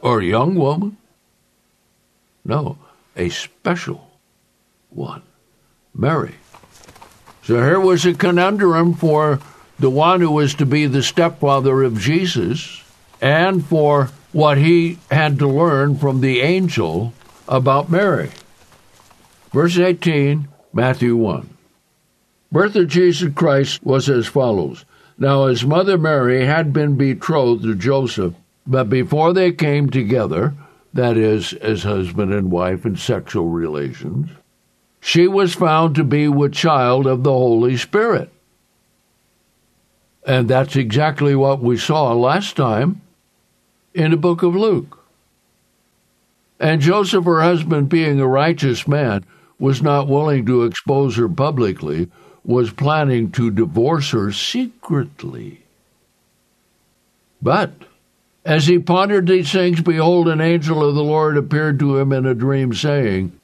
or 0.00 0.22
young 0.22 0.54
woman. 0.54 0.96
No, 2.44 2.78
a 3.16 3.28
special 3.28 4.10
one, 4.90 5.22
Mary. 5.94 6.34
So 7.42 7.56
here 7.56 7.80
was 7.80 8.06
a 8.06 8.14
conundrum 8.14 8.94
for 8.94 9.40
the 9.78 9.90
one 9.90 10.20
who 10.20 10.30
was 10.30 10.54
to 10.54 10.66
be 10.66 10.86
the 10.86 11.02
stepfather 11.02 11.82
of 11.82 11.98
Jesus 11.98 12.82
and 13.20 13.64
for 13.64 14.10
what 14.32 14.58
he 14.58 14.98
had 15.10 15.38
to 15.38 15.48
learn 15.48 15.96
from 15.96 16.20
the 16.20 16.40
angel 16.40 17.12
about 17.48 17.90
Mary. 17.90 18.30
Verse 19.52 19.78
18, 19.78 20.48
Matthew 20.72 21.16
1. 21.16 21.50
Birth 22.52 22.76
of 22.76 22.88
Jesus 22.88 23.32
Christ 23.34 23.82
was 23.82 24.08
as 24.08 24.26
follows. 24.26 24.84
Now 25.18 25.46
his 25.46 25.64
mother 25.64 25.98
Mary 25.98 26.46
had 26.46 26.72
been 26.72 26.96
betrothed 26.96 27.64
to 27.64 27.74
Joseph 27.74 28.34
but 28.70 28.88
before 28.88 29.32
they 29.32 29.50
came 29.50 29.90
together, 29.90 30.54
that 30.94 31.16
is, 31.16 31.52
as 31.54 31.82
husband 31.82 32.32
and 32.32 32.52
wife 32.52 32.86
in 32.86 32.94
sexual 32.94 33.48
relations, 33.48 34.30
she 35.00 35.26
was 35.26 35.54
found 35.54 35.96
to 35.96 36.04
be 36.04 36.28
with 36.28 36.52
child 36.52 37.04
of 37.04 37.24
the 37.24 37.32
Holy 37.32 37.76
Spirit. 37.76 38.30
And 40.24 40.48
that's 40.48 40.76
exactly 40.76 41.34
what 41.34 41.60
we 41.60 41.76
saw 41.76 42.12
last 42.12 42.54
time 42.54 43.00
in 43.92 44.12
the 44.12 44.16
book 44.16 44.44
of 44.44 44.54
Luke. 44.54 45.04
And 46.60 46.80
Joseph, 46.80 47.24
her 47.24 47.42
husband, 47.42 47.88
being 47.88 48.20
a 48.20 48.26
righteous 48.26 48.86
man, 48.86 49.24
was 49.58 49.82
not 49.82 50.06
willing 50.06 50.46
to 50.46 50.62
expose 50.62 51.16
her 51.16 51.28
publicly, 51.28 52.08
was 52.44 52.70
planning 52.70 53.32
to 53.32 53.50
divorce 53.50 54.12
her 54.12 54.30
secretly. 54.30 55.64
But 57.42 57.72
as 58.44 58.66
he 58.66 58.78
pondered 58.78 59.26
these 59.26 59.52
things, 59.52 59.80
behold, 59.80 60.28
an 60.28 60.40
angel 60.40 60.82
of 60.82 60.94
the 60.94 61.02
Lord 61.02 61.36
appeared 61.36 61.78
to 61.80 61.98
him 61.98 62.12
in 62.12 62.26
a 62.26 62.34
dream, 62.34 62.72
saying, 62.72 63.38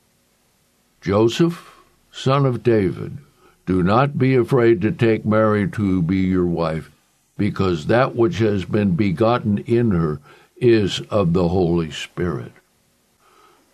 Joseph, 1.01 1.75
son 2.11 2.47
of 2.47 2.63
David, 2.63 3.19
do 3.67 3.83
not 3.83 4.19
be 4.19 4.35
afraid 4.35 4.81
to 4.81 4.93
take 4.93 5.27
Mary 5.27 5.69
to 5.71 6.01
be 6.03 6.19
your 6.19 6.47
wife, 6.47 6.91
because 7.37 7.87
that 7.87 8.17
which 8.17 8.39
has 8.39 8.65
been 8.65 8.97
begotten 8.97 9.59
in 9.59 9.91
her 9.91 10.21
is 10.57 11.01
of 11.11 11.33
the 11.33 11.49
Holy 11.49 11.91
Spirit. 11.91 12.53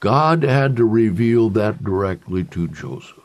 God 0.00 0.42
had 0.42 0.76
to 0.76 0.84
reveal 0.84 1.48
that 1.50 1.84
directly 1.84 2.42
to 2.44 2.66
Joseph. 2.66 3.20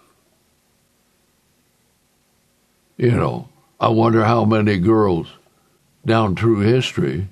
You 2.97 3.11
know, 3.11 3.49
I 3.79 3.89
wonder 3.89 4.25
how 4.25 4.45
many 4.45 4.77
girls 4.77 5.27
down 6.05 6.35
through 6.35 6.59
history 6.59 7.27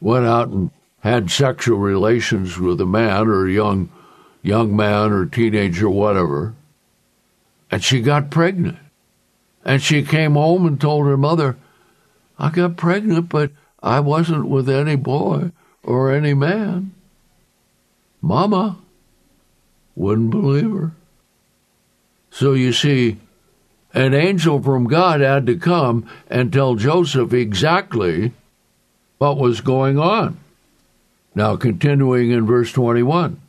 went 0.00 0.26
out 0.26 0.48
and 0.48 0.70
had 1.00 1.30
sexual 1.30 1.78
relations 1.78 2.58
with 2.58 2.80
a 2.80 2.86
man 2.86 3.28
or 3.28 3.46
a 3.46 3.52
young 3.52 3.90
young 4.42 4.74
man 4.74 5.12
or 5.12 5.26
teenager 5.26 5.88
whatever 5.88 6.54
and 7.70 7.82
she 7.84 8.00
got 8.00 8.30
pregnant. 8.30 8.78
And 9.64 9.82
she 9.82 10.02
came 10.02 10.34
home 10.34 10.66
and 10.66 10.80
told 10.80 11.06
her 11.06 11.16
mother 11.16 11.56
i 12.38 12.48
got 12.48 12.76
pregnant 12.76 13.28
but 13.28 13.50
i 13.82 14.00
wasn't 14.00 14.48
with 14.48 14.68
any 14.68 14.96
boy 14.96 15.50
or 15.82 16.12
any 16.12 16.34
man. 16.34 16.92
Mama 18.22 18.78
wouldn't 19.94 20.30
believe 20.30 20.70
her. 20.70 20.92
So 22.30 22.54
you 22.54 22.72
see 22.72 23.18
an 23.92 24.14
angel 24.14 24.62
from 24.62 24.84
god 24.84 25.20
had 25.20 25.46
to 25.46 25.56
come 25.56 26.08
and 26.28 26.52
tell 26.52 26.76
joseph 26.76 27.32
exactly 27.32 28.32
what 29.20 29.36
was 29.36 29.60
going 29.60 29.98
on 29.98 30.36
now, 31.34 31.56
continuing 31.56 32.30
in 32.30 32.46
verse 32.46 32.72
21 32.72 33.40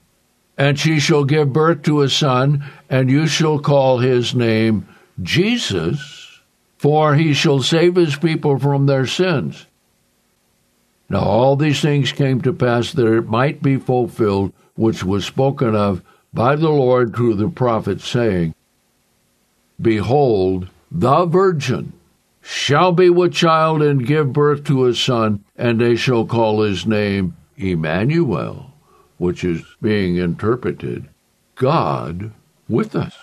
And 0.57 0.79
she 0.79 0.99
shall 0.99 1.23
give 1.23 1.53
birth 1.53 1.81
to 1.83 2.01
a 2.01 2.09
son, 2.09 2.63
and 2.89 3.09
you 3.09 3.27
shall 3.27 3.59
call 3.59 3.97
his 3.97 4.35
name 4.35 4.87
Jesus, 5.21 6.41
for 6.77 7.15
he 7.15 7.33
shall 7.33 7.61
save 7.61 7.95
his 7.95 8.15
people 8.15 8.59
from 8.59 8.85
their 8.85 9.07
sins. 9.07 9.65
Now, 11.09 11.21
all 11.21 11.55
these 11.55 11.81
things 11.81 12.11
came 12.11 12.41
to 12.41 12.53
pass 12.53 12.93
that 12.93 13.11
it 13.11 13.27
might 13.27 13.61
be 13.61 13.77
fulfilled, 13.77 14.53
which 14.75 15.03
was 15.03 15.25
spoken 15.25 15.75
of 15.75 16.01
by 16.33 16.55
the 16.55 16.69
Lord 16.69 17.15
through 17.15 17.35
the 17.35 17.49
prophet, 17.49 17.99
saying, 17.99 18.55
Behold, 19.81 20.69
the 20.89 21.25
virgin 21.25 21.93
shall 22.41 22.91
be 22.91 23.09
with 23.09 23.33
child 23.33 23.81
and 23.81 24.05
give 24.05 24.33
birth 24.33 24.63
to 24.65 24.85
a 24.85 24.95
son, 24.95 25.43
and 25.55 25.79
they 25.79 25.95
shall 25.95 26.25
call 26.25 26.61
his 26.61 26.85
name 26.85 27.35
Emmanuel, 27.57 28.73
which 29.17 29.43
is 29.43 29.63
being 29.81 30.17
interpreted 30.17 31.07
God 31.55 32.31
with 32.67 32.95
us. 32.95 33.15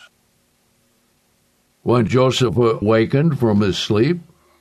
When 1.83 2.07
Joseph 2.07 2.57
awakened 2.57 3.39
from 3.39 3.61
his 3.61 3.79
sleep, 3.79 4.21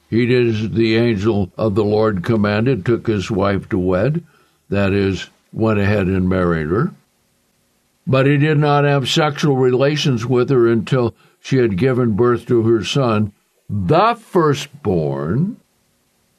he 0.10 0.26
did 0.26 0.48
as 0.48 0.70
the 0.72 0.96
angel 0.96 1.52
of 1.58 1.76
the 1.76 1.84
Lord 1.84 2.24
commanded, 2.24 2.86
took 2.86 3.08
his 3.08 3.30
wife 3.30 3.68
to 3.70 3.78
wed, 3.78 4.24
that 4.70 4.94
is, 4.94 5.30
went 5.52 5.80
ahead 5.80 6.08
and 6.08 6.30
married 6.30 6.68
her. 6.68 6.94
But 8.06 8.26
he 8.26 8.38
did 8.38 8.58
not 8.58 8.86
have 8.86 9.10
sexual 9.10 9.58
relations 9.58 10.26
with 10.26 10.50
her 10.50 10.68
until 10.68 11.14
she 11.42 11.58
had 11.58 11.78
given 11.78 12.14
birth 12.14 12.46
to 12.48 12.64
her 12.64 12.84
son, 12.84 13.34
the 13.70 14.16
firstborn, 14.16 15.58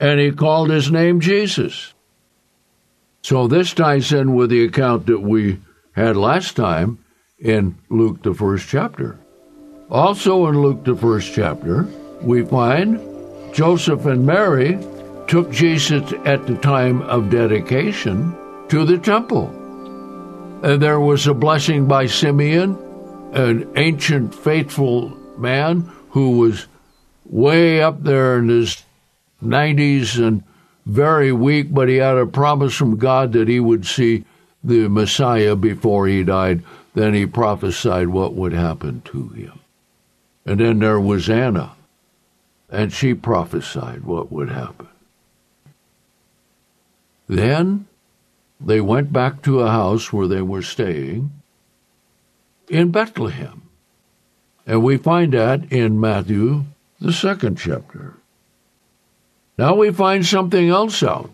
and 0.00 0.20
he 0.20 0.30
called 0.30 0.70
his 0.70 0.90
name 0.90 1.20
Jesus. 1.20 1.92
So 3.22 3.46
this 3.46 3.74
ties 3.74 4.12
in 4.12 4.34
with 4.34 4.50
the 4.50 4.64
account 4.64 5.06
that 5.06 5.20
we 5.20 5.58
had 5.92 6.16
last 6.16 6.56
time 6.56 6.98
in 7.38 7.76
Luke, 7.90 8.22
the 8.22 8.34
first 8.34 8.68
chapter. 8.68 9.18
Also 9.90 10.46
in 10.46 10.60
Luke, 10.60 10.84
the 10.84 10.96
first 10.96 11.34
chapter, 11.34 11.86
we 12.22 12.44
find 12.44 13.00
Joseph 13.54 14.06
and 14.06 14.24
Mary 14.24 14.78
took 15.26 15.50
Jesus 15.50 16.12
at 16.24 16.46
the 16.46 16.56
time 16.56 17.02
of 17.02 17.30
dedication 17.30 18.34
to 18.68 18.84
the 18.84 18.98
temple. 18.98 19.48
And 20.62 20.82
there 20.82 21.00
was 21.00 21.26
a 21.26 21.34
blessing 21.34 21.86
by 21.86 22.06
Simeon, 22.06 22.76
an 23.32 23.70
ancient 23.76 24.34
faithful 24.34 25.10
man 25.38 25.90
who 26.10 26.38
was 26.38 26.66
way 27.28 27.80
up 27.80 28.02
there 28.02 28.38
in 28.38 28.48
his 28.48 28.84
90s 29.42 30.18
and 30.18 30.42
very 30.86 31.32
weak, 31.32 31.72
but 31.72 31.88
he 31.88 31.96
had 31.96 32.16
a 32.16 32.26
promise 32.26 32.74
from 32.74 32.96
God 32.96 33.32
that 33.32 33.48
he 33.48 33.60
would 33.60 33.86
see 33.86 34.24
the 34.64 34.88
Messiah 34.88 35.54
before 35.54 36.06
he 36.06 36.24
died. 36.24 36.62
Then 36.94 37.14
he 37.14 37.26
prophesied 37.26 38.08
what 38.08 38.34
would 38.34 38.52
happen 38.52 39.02
to 39.06 39.28
him. 39.28 39.60
And 40.46 40.58
then 40.58 40.78
there 40.78 40.98
was 40.98 41.28
Anna, 41.28 41.72
and 42.70 42.92
she 42.92 43.12
prophesied 43.14 44.04
what 44.04 44.32
would 44.32 44.48
happen. 44.48 44.88
Then 47.28 47.86
they 48.58 48.80
went 48.80 49.12
back 49.12 49.42
to 49.42 49.60
a 49.60 49.70
house 49.70 50.12
where 50.12 50.26
they 50.26 50.42
were 50.42 50.62
staying 50.62 51.30
in 52.68 52.90
Bethlehem. 52.90 53.62
And 54.66 54.82
we 54.82 54.96
find 54.96 55.32
that 55.34 55.70
in 55.70 56.00
Matthew, 56.00 56.64
the 57.00 57.12
second 57.12 57.56
chapter. 57.56 58.14
Now 59.56 59.74
we 59.74 59.92
find 59.92 60.24
something 60.24 60.68
else 60.68 61.02
out, 61.02 61.30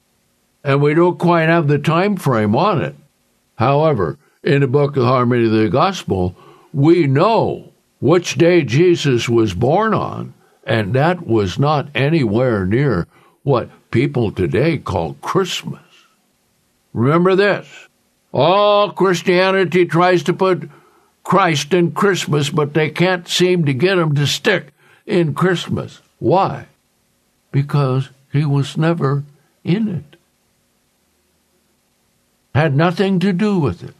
and 0.62 0.80
we 0.80 0.94
don't 0.94 1.18
quite 1.18 1.48
have 1.48 1.68
the 1.68 1.78
time 1.78 2.16
frame 2.16 2.54
on 2.56 2.82
it. 2.82 2.94
However, 3.56 4.18
in 4.42 4.60
the 4.60 4.66
book 4.66 4.96
of 4.96 5.04
Harmony 5.04 5.46
of 5.46 5.52
the 5.52 5.68
Gospel, 5.68 6.34
we 6.72 7.06
know 7.06 7.72
which 8.00 8.34
day 8.34 8.62
Jesus 8.62 9.28
was 9.28 9.54
born 9.54 9.94
on, 9.94 10.34
and 10.66 10.94
that 10.94 11.26
was 11.26 11.58
not 11.58 11.88
anywhere 11.94 12.66
near 12.66 13.06
what 13.42 13.70
people 13.90 14.32
today 14.32 14.78
call 14.78 15.14
Christmas. 15.14 15.80
Remember 16.92 17.36
this. 17.36 17.66
All 18.32 18.90
Christianity 18.90 19.86
tries 19.86 20.24
to 20.24 20.32
put 20.32 20.68
Christ 21.22 21.72
in 21.72 21.92
Christmas, 21.92 22.50
but 22.50 22.74
they 22.74 22.90
can't 22.90 23.28
seem 23.28 23.64
to 23.64 23.72
get 23.72 23.98
him 23.98 24.14
to 24.16 24.26
stick 24.26 24.73
in 25.06 25.34
Christmas. 25.34 26.00
Why? 26.18 26.66
Because 27.52 28.10
he 28.32 28.44
was 28.44 28.76
never 28.76 29.24
in 29.62 29.88
it. 29.88 30.18
Had 32.54 32.74
nothing 32.76 33.18
to 33.20 33.32
do 33.32 33.58
with 33.58 33.82
it. 33.82 33.94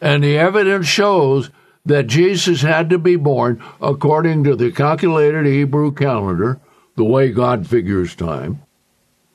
And 0.00 0.24
the 0.24 0.38
evidence 0.38 0.86
shows 0.86 1.50
that 1.84 2.06
Jesus 2.06 2.62
had 2.62 2.90
to 2.90 2.98
be 2.98 3.16
born 3.16 3.62
according 3.80 4.44
to 4.44 4.56
the 4.56 4.72
calculated 4.72 5.46
Hebrew 5.46 5.92
calendar, 5.92 6.58
the 6.96 7.04
way 7.04 7.30
God 7.30 7.66
figures 7.66 8.14
time, 8.14 8.62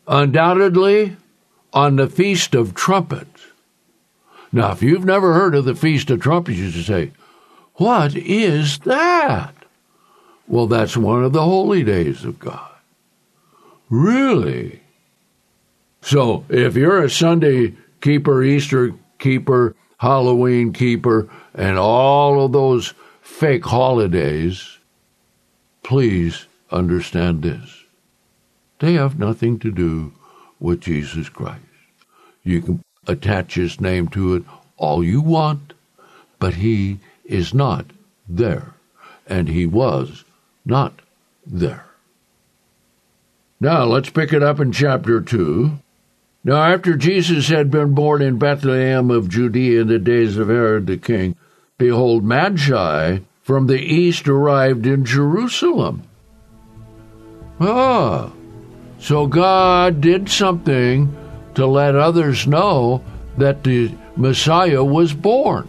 undoubtedly 0.08 1.16
on 1.74 1.96
the 1.96 2.08
Feast 2.08 2.54
of 2.54 2.74
Trumpets. 2.74 3.48
Now, 4.52 4.72
if 4.72 4.84
you've 4.84 5.06
never 5.06 5.34
heard 5.34 5.56
of 5.56 5.66
the 5.66 5.76
Feast 5.76 6.10
of 6.10 6.20
Trumpets, 6.20 6.58
you 6.58 6.72
should 6.72 6.86
say, 6.86 7.12
What 7.76 8.16
is 8.16 8.80
that? 8.80 9.61
Well, 10.48 10.68
that's 10.68 10.98
one 10.98 11.24
of 11.24 11.34
the 11.34 11.44
holy 11.44 11.84
days 11.84 12.26
of 12.26 12.40
God. 12.40 12.72
Really? 13.90 14.82
So 16.02 16.46
if 16.50 16.76
you're 16.76 17.04
a 17.04 17.10
Sunday 17.10 17.76
keeper, 18.02 18.44
Easter 18.44 18.94
keeper, 19.20 19.76
Halloween 19.98 20.74
keeper, 20.74 21.30
and 21.54 21.78
all 21.78 22.46
of 22.46 22.52
those 22.52 22.94
fake 23.22 23.66
holidays, 23.66 24.80
please 25.84 26.48
understand 26.72 27.44
this. 27.44 27.84
They 28.80 28.94
have 28.94 29.20
nothing 29.20 29.60
to 29.60 29.72
do 29.72 30.14
with 30.60 30.82
Jesus 30.82 31.30
Christ. 31.30 31.62
You 32.44 32.62
can 32.62 32.84
attach 33.08 33.56
his 33.56 33.80
name 33.80 34.08
to 34.10 34.36
it 34.36 34.44
all 34.78 35.04
you 35.04 35.22
want, 35.22 35.74
but 36.40 36.56
he 36.56 37.00
is 37.26 37.54
not 37.54 37.86
there, 38.28 38.74
and 39.28 39.48
he 39.48 39.66
was 39.66 40.24
not 40.72 41.02
there. 41.46 41.86
Now 43.60 43.84
let's 43.84 44.10
pick 44.10 44.34
it 44.34 44.42
up 44.42 44.60
in 44.60 44.72
chapter 44.72 45.22
2. 45.22 45.78
Now, 46.44 46.64
after 46.64 46.96
Jesus 46.96 47.50
had 47.50 47.70
been 47.70 47.94
born 47.94 48.24
in 48.24 48.40
Bethlehem 48.40 49.12
of 49.12 49.30
Judea 49.30 49.82
in 49.82 49.88
the 49.88 50.00
days 50.00 50.38
of 50.38 50.48
Herod 50.48 50.88
the 50.88 50.98
king, 50.98 51.36
behold, 51.78 52.24
Magi 52.24 53.20
from 53.44 53.68
the 53.68 53.80
east 53.80 54.28
arrived 54.28 54.88
in 54.88 55.06
Jerusalem. 55.06 56.02
Ah, 57.60 58.32
so 58.98 59.28
God 59.28 60.02
did 60.02 60.30
something 60.30 61.16
to 61.54 61.68
let 61.68 61.96
others 61.96 62.48
know 62.48 63.04
that 63.38 63.64
the 63.64 63.92
Messiah 64.16 64.84
was 64.84 65.14
born. 65.14 65.68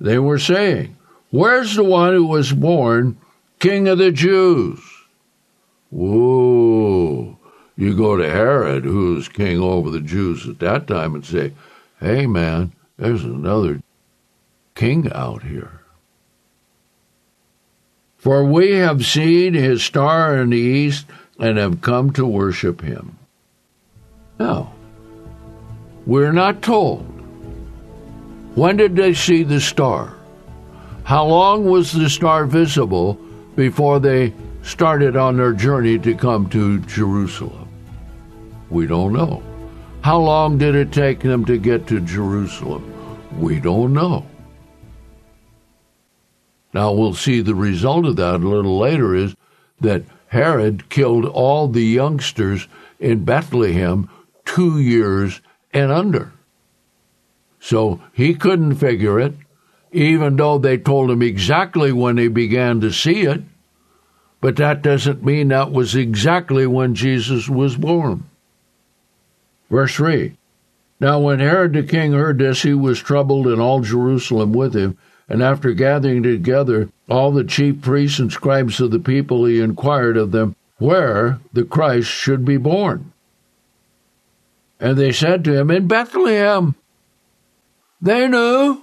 They 0.00 0.18
were 0.18 0.38
saying, 0.38 0.96
Where's 1.30 1.76
the 1.76 1.84
one 1.84 2.14
who 2.14 2.26
was 2.26 2.52
born 2.52 3.18
King 3.58 3.86
of 3.86 3.98
the 3.98 4.10
Jews? 4.10 4.80
Whoa. 5.90 7.36
You 7.76 7.96
go 7.96 8.16
to 8.16 8.28
Herod, 8.28 8.84
who's 8.84 9.28
king 9.28 9.58
over 9.60 9.90
the 9.90 10.00
Jews 10.00 10.48
at 10.48 10.58
that 10.60 10.86
time, 10.86 11.14
and 11.14 11.24
say, 11.24 11.52
Hey, 11.98 12.26
man, 12.26 12.72
there's 12.96 13.24
another 13.24 13.82
king 14.74 15.10
out 15.12 15.42
here. 15.42 15.80
For 18.16 18.44
we 18.44 18.72
have 18.72 19.06
seen 19.06 19.54
his 19.54 19.82
star 19.82 20.36
in 20.36 20.50
the 20.50 20.58
east 20.58 21.06
and 21.38 21.56
have 21.56 21.80
come 21.80 22.12
to 22.12 22.26
worship 22.26 22.82
him. 22.82 23.18
Now, 24.38 24.74
we're 26.06 26.32
not 26.32 26.60
told. 26.60 27.09
When 28.54 28.76
did 28.76 28.96
they 28.96 29.14
see 29.14 29.42
the 29.42 29.60
star? 29.60 30.14
How 31.04 31.24
long 31.24 31.64
was 31.64 31.92
the 31.92 32.10
star 32.10 32.46
visible 32.46 33.14
before 33.54 34.00
they 34.00 34.32
started 34.62 35.16
on 35.16 35.36
their 35.36 35.52
journey 35.52 35.98
to 36.00 36.14
come 36.14 36.48
to 36.50 36.80
Jerusalem? 36.80 37.68
We 38.68 38.86
don't 38.86 39.12
know. 39.12 39.42
How 40.02 40.18
long 40.18 40.58
did 40.58 40.74
it 40.74 40.92
take 40.92 41.20
them 41.20 41.44
to 41.44 41.58
get 41.58 41.86
to 41.88 42.00
Jerusalem? 42.00 43.18
We 43.38 43.60
don't 43.60 43.92
know. 43.92 44.26
Now 46.72 46.92
we'll 46.92 47.14
see 47.14 47.40
the 47.40 47.54
result 47.54 48.06
of 48.06 48.16
that 48.16 48.36
a 48.36 48.48
little 48.48 48.78
later 48.78 49.14
is 49.14 49.34
that 49.80 50.04
Herod 50.28 50.88
killed 50.88 51.24
all 51.24 51.68
the 51.68 51.84
youngsters 51.84 52.68
in 52.98 53.24
Bethlehem 53.24 54.08
two 54.44 54.80
years 54.80 55.40
and 55.72 55.90
under. 55.90 56.32
So 57.60 58.00
he 58.12 58.34
couldn't 58.34 58.76
figure 58.76 59.20
it, 59.20 59.34
even 59.92 60.36
though 60.36 60.58
they 60.58 60.78
told 60.78 61.10
him 61.10 61.22
exactly 61.22 61.92
when 61.92 62.16
he 62.16 62.28
began 62.28 62.80
to 62.80 62.90
see 62.90 63.22
it. 63.22 63.42
But 64.40 64.56
that 64.56 64.82
doesn't 64.82 65.22
mean 65.22 65.48
that 65.48 65.70
was 65.70 65.94
exactly 65.94 66.66
when 66.66 66.94
Jesus 66.94 67.48
was 67.48 67.76
born. 67.76 68.24
Verse 69.70 69.94
3 69.94 70.32
Now 70.98 71.20
when 71.20 71.40
Herod 71.40 71.74
the 71.74 71.82
king 71.82 72.12
heard 72.12 72.38
this, 72.38 72.62
he 72.62 72.72
was 72.72 72.98
troubled, 72.98 73.46
and 73.46 73.60
all 73.60 73.80
Jerusalem 73.80 74.52
with 74.52 74.74
him. 74.74 74.96
And 75.28 75.42
after 75.42 75.72
gathering 75.74 76.24
together 76.24 76.88
all 77.08 77.30
the 77.30 77.44
chief 77.44 77.82
priests 77.82 78.18
and 78.18 78.32
scribes 78.32 78.80
of 78.80 78.90
the 78.90 78.98
people, 78.98 79.44
he 79.44 79.60
inquired 79.60 80.16
of 80.16 80.32
them 80.32 80.56
where 80.78 81.38
the 81.52 81.62
Christ 81.62 82.08
should 82.08 82.44
be 82.44 82.56
born. 82.56 83.12
And 84.80 84.96
they 84.96 85.12
said 85.12 85.44
to 85.44 85.56
him, 85.56 85.70
In 85.70 85.86
Bethlehem. 85.86 86.74
They 88.00 88.28
knew. 88.28 88.82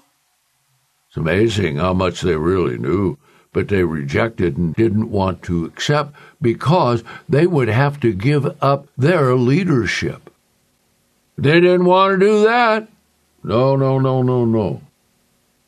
It's 1.08 1.18
amazing 1.18 1.78
how 1.78 1.94
much 1.94 2.22
they 2.22 2.36
really 2.36 2.78
knew, 2.78 3.18
but 3.52 3.68
they 3.68 3.84
rejected 3.84 4.58
and 4.58 4.76
didn't 4.76 5.10
want 5.10 5.42
to 5.44 5.66
accept 5.66 6.14
because 6.42 7.04
they 7.28 7.48
would 7.48 7.70
have 7.70 8.00
to 8.02 8.14
give 8.14 8.46
up 8.62 8.88
their 8.98 9.36
leadership. 9.36 10.30
They 11.38 11.60
didn't 11.60 11.86
want 11.86 12.20
to 12.20 12.26
do 12.26 12.44
that. 12.44 12.88
No, 13.44 13.76
no, 13.76 14.00
no, 14.00 14.22
no, 14.22 14.46
no. 14.46 14.82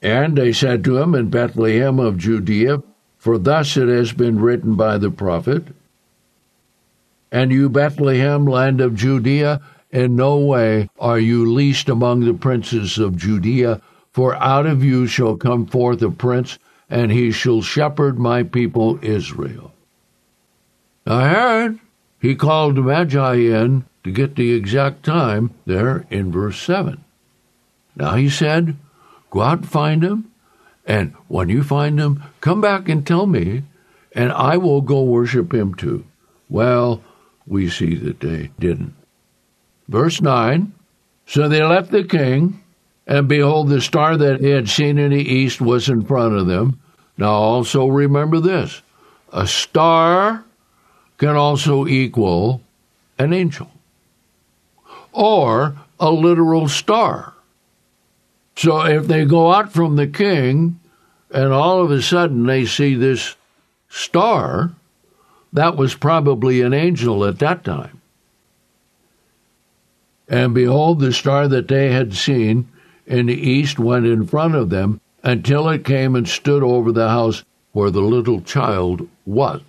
And 0.01 0.37
they 0.37 0.53
said 0.53 0.83
to 0.83 0.97
him 0.97 1.15
in 1.15 1.29
Bethlehem 1.29 1.99
of 1.99 2.17
Judea, 2.17 2.81
For 3.17 3.37
thus 3.37 3.77
it 3.77 3.87
has 3.87 4.13
been 4.13 4.39
written 4.39 4.75
by 4.75 4.97
the 4.97 5.11
prophet, 5.11 5.67
And 7.31 7.51
you, 7.51 7.69
Bethlehem, 7.69 8.45
land 8.45 8.81
of 8.81 8.95
Judea, 8.95 9.61
in 9.91 10.15
no 10.15 10.37
way 10.37 10.89
are 10.99 11.19
you 11.19 11.51
least 11.51 11.89
among 11.89 12.21
the 12.21 12.33
princes 12.33 12.97
of 12.97 13.17
Judea, 13.17 13.81
for 14.11 14.35
out 14.35 14.65
of 14.65 14.83
you 14.83 15.07
shall 15.07 15.35
come 15.35 15.65
forth 15.65 16.01
a 16.01 16.11
prince, 16.11 16.59
and 16.89 17.11
he 17.11 17.31
shall 17.31 17.61
shepherd 17.61 18.19
my 18.19 18.43
people 18.43 18.99
Israel. 19.01 19.71
Now 21.05 21.19
Herod, 21.19 21.79
he 22.19 22.35
called 22.35 22.75
the 22.75 22.81
Magi 22.81 23.35
in 23.35 23.85
to 24.03 24.11
get 24.11 24.35
the 24.35 24.53
exact 24.53 25.03
time 25.03 25.51
there 25.65 26.05
in 26.09 26.31
verse 26.31 26.59
7. 26.61 27.03
Now 27.95 28.15
he 28.15 28.29
said, 28.29 28.75
Go 29.29 29.41
out 29.41 29.59
and 29.59 29.69
find 29.69 30.03
him. 30.03 30.31
And 30.85 31.13
when 31.27 31.49
you 31.49 31.63
find 31.63 31.99
him, 31.99 32.23
come 32.41 32.61
back 32.61 32.89
and 32.89 33.05
tell 33.05 33.27
me, 33.27 33.63
and 34.13 34.31
I 34.31 34.57
will 34.57 34.81
go 34.81 35.03
worship 35.03 35.53
him 35.53 35.75
too. 35.75 36.05
Well, 36.49 37.03
we 37.45 37.69
see 37.69 37.95
that 37.95 38.19
they 38.21 38.49
didn't. 38.59 38.95
Verse 39.89 40.21
9 40.21 40.71
So 41.25 41.49
they 41.49 41.63
left 41.63 41.89
the 41.89 42.03
king, 42.03 42.63
and 43.07 43.27
behold, 43.27 43.69
the 43.69 43.81
star 43.81 44.15
that 44.15 44.39
they 44.39 44.51
had 44.51 44.69
seen 44.69 44.99
in 44.99 45.09
the 45.09 45.17
east 45.17 45.59
was 45.59 45.89
in 45.89 46.05
front 46.05 46.35
of 46.35 46.45
them. 46.45 46.79
Now 47.17 47.31
also 47.31 47.87
remember 47.87 48.39
this 48.39 48.81
a 49.33 49.47
star 49.47 50.45
can 51.17 51.35
also 51.35 51.85
equal 51.87 52.61
an 53.17 53.33
angel 53.33 53.69
or 55.11 55.75
a 55.99 56.11
literal 56.11 56.67
star. 56.69 57.33
So 58.55 58.85
if 58.85 59.07
they 59.07 59.25
go 59.25 59.51
out 59.51 59.73
from 59.73 59.95
the 59.95 60.07
king 60.07 60.79
and 61.31 61.51
all 61.51 61.81
of 61.81 61.91
a 61.91 62.01
sudden 62.01 62.45
they 62.45 62.65
see 62.65 62.95
this 62.95 63.35
star, 63.89 64.71
that 65.51 65.75
was 65.75 65.95
probably 65.95 66.61
an 66.61 66.73
angel 66.73 67.25
at 67.25 67.39
that 67.39 67.63
time. 67.63 67.98
And 70.29 70.53
behold, 70.53 70.99
the 70.99 71.11
star 71.11 71.47
that 71.47 71.67
they 71.67 71.91
had 71.91 72.13
seen 72.13 72.69
in 73.07 73.25
the 73.25 73.33
east 73.33 73.79
went 73.79 74.05
in 74.05 74.27
front 74.27 74.53
of 74.53 74.69
them 74.69 75.01
until 75.23 75.67
it 75.69 75.83
came 75.83 76.15
and 76.15 76.27
stood 76.27 76.61
over 76.61 76.91
the 76.91 77.09
house 77.09 77.43
where 77.71 77.89
the 77.89 78.01
little 78.01 78.41
child 78.41 79.09
was. 79.25 79.61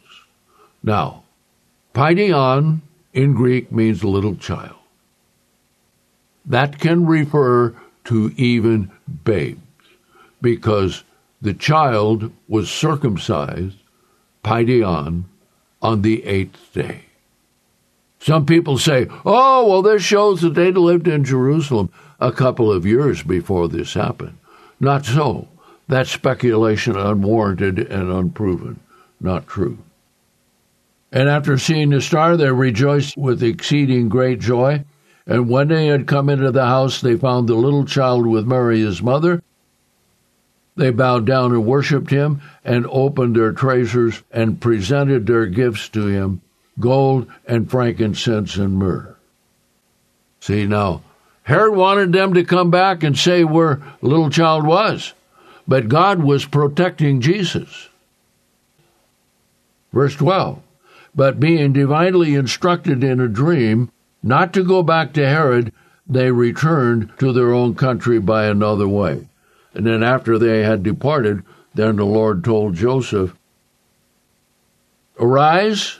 Now, 0.82 1.24
Paidion 1.94 2.82
in 3.12 3.34
Greek 3.34 3.72
means 3.72 4.04
little 4.04 4.36
child. 4.36 4.76
That 6.44 6.78
can 6.78 7.06
refer 7.06 7.74
to 8.04 8.32
even 8.36 8.90
babes, 9.24 9.60
because 10.40 11.04
the 11.40 11.54
child 11.54 12.32
was 12.48 12.70
circumcised, 12.70 13.76
Paidion, 14.44 15.24
on 15.82 16.02
the 16.02 16.24
eighth 16.24 16.72
day. 16.72 17.06
Some 18.20 18.44
people 18.44 18.76
say, 18.76 19.06
oh, 19.24 19.66
well, 19.66 19.80
this 19.80 20.02
shows 20.02 20.42
that 20.42 20.54
they 20.54 20.70
lived 20.72 21.08
in 21.08 21.24
Jerusalem 21.24 21.90
a 22.20 22.30
couple 22.30 22.70
of 22.70 22.84
years 22.84 23.22
before 23.22 23.66
this 23.66 23.94
happened. 23.94 24.36
Not 24.78 25.06
so. 25.06 25.48
That's 25.88 26.10
speculation 26.10 26.96
unwarranted 26.96 27.78
and 27.78 28.12
unproven. 28.12 28.78
Not 29.20 29.46
true. 29.46 29.78
And 31.10 31.30
after 31.30 31.56
seeing 31.56 31.90
the 31.90 32.02
star, 32.02 32.36
they 32.36 32.52
rejoiced 32.52 33.16
with 33.16 33.42
exceeding 33.42 34.10
great 34.10 34.38
joy. 34.38 34.84
And 35.26 35.48
when 35.48 35.68
they 35.68 35.86
had 35.86 36.06
come 36.06 36.28
into 36.28 36.50
the 36.50 36.66
house, 36.66 37.00
they 37.00 37.16
found 37.16 37.48
the 37.48 37.54
little 37.54 37.86
child 37.86 38.26
with 38.26 38.46
Mary 38.46 38.80
his 38.80 39.02
mother. 39.02 39.42
They 40.76 40.90
bowed 40.90 41.24
down 41.26 41.52
and 41.52 41.66
worshipped 41.66 42.10
him, 42.10 42.42
and 42.64 42.86
opened 42.86 43.36
their 43.36 43.52
treasures, 43.52 44.22
and 44.30 44.60
presented 44.60 45.26
their 45.26 45.46
gifts 45.46 45.88
to 45.90 46.06
him 46.06 46.42
gold 46.80 47.26
and 47.46 47.70
frankincense 47.70 48.56
and 48.56 48.74
myrrh. 48.74 49.16
See, 50.40 50.66
now, 50.66 51.02
Herod 51.42 51.76
wanted 51.76 52.12
them 52.12 52.34
to 52.34 52.44
come 52.44 52.70
back 52.70 53.02
and 53.02 53.16
say 53.16 53.44
where 53.44 53.82
little 54.00 54.30
child 54.30 54.66
was, 54.66 55.12
but 55.66 55.88
God 55.88 56.22
was 56.22 56.44
protecting 56.44 57.20
Jesus. 57.20 57.88
Verse 59.92 60.14
12 60.14 60.60
But 61.14 61.40
being 61.40 61.72
divinely 61.72 62.34
instructed 62.34 63.04
in 63.04 63.20
a 63.20 63.28
dream, 63.28 63.90
not 64.22 64.52
to 64.54 64.64
go 64.64 64.82
back 64.82 65.12
to 65.14 65.26
Herod, 65.26 65.72
they 66.06 66.30
returned 66.30 67.10
to 67.18 67.32
their 67.32 67.52
own 67.52 67.74
country 67.74 68.18
by 68.18 68.46
another 68.46 68.88
way. 68.88 69.28
And 69.74 69.86
then 69.86 70.02
after 70.02 70.38
they 70.38 70.62
had 70.62 70.82
departed, 70.82 71.44
then 71.74 71.96
the 71.96 72.04
Lord 72.04 72.42
told 72.42 72.74
Joseph, 72.74 73.36
Arise, 75.18 75.99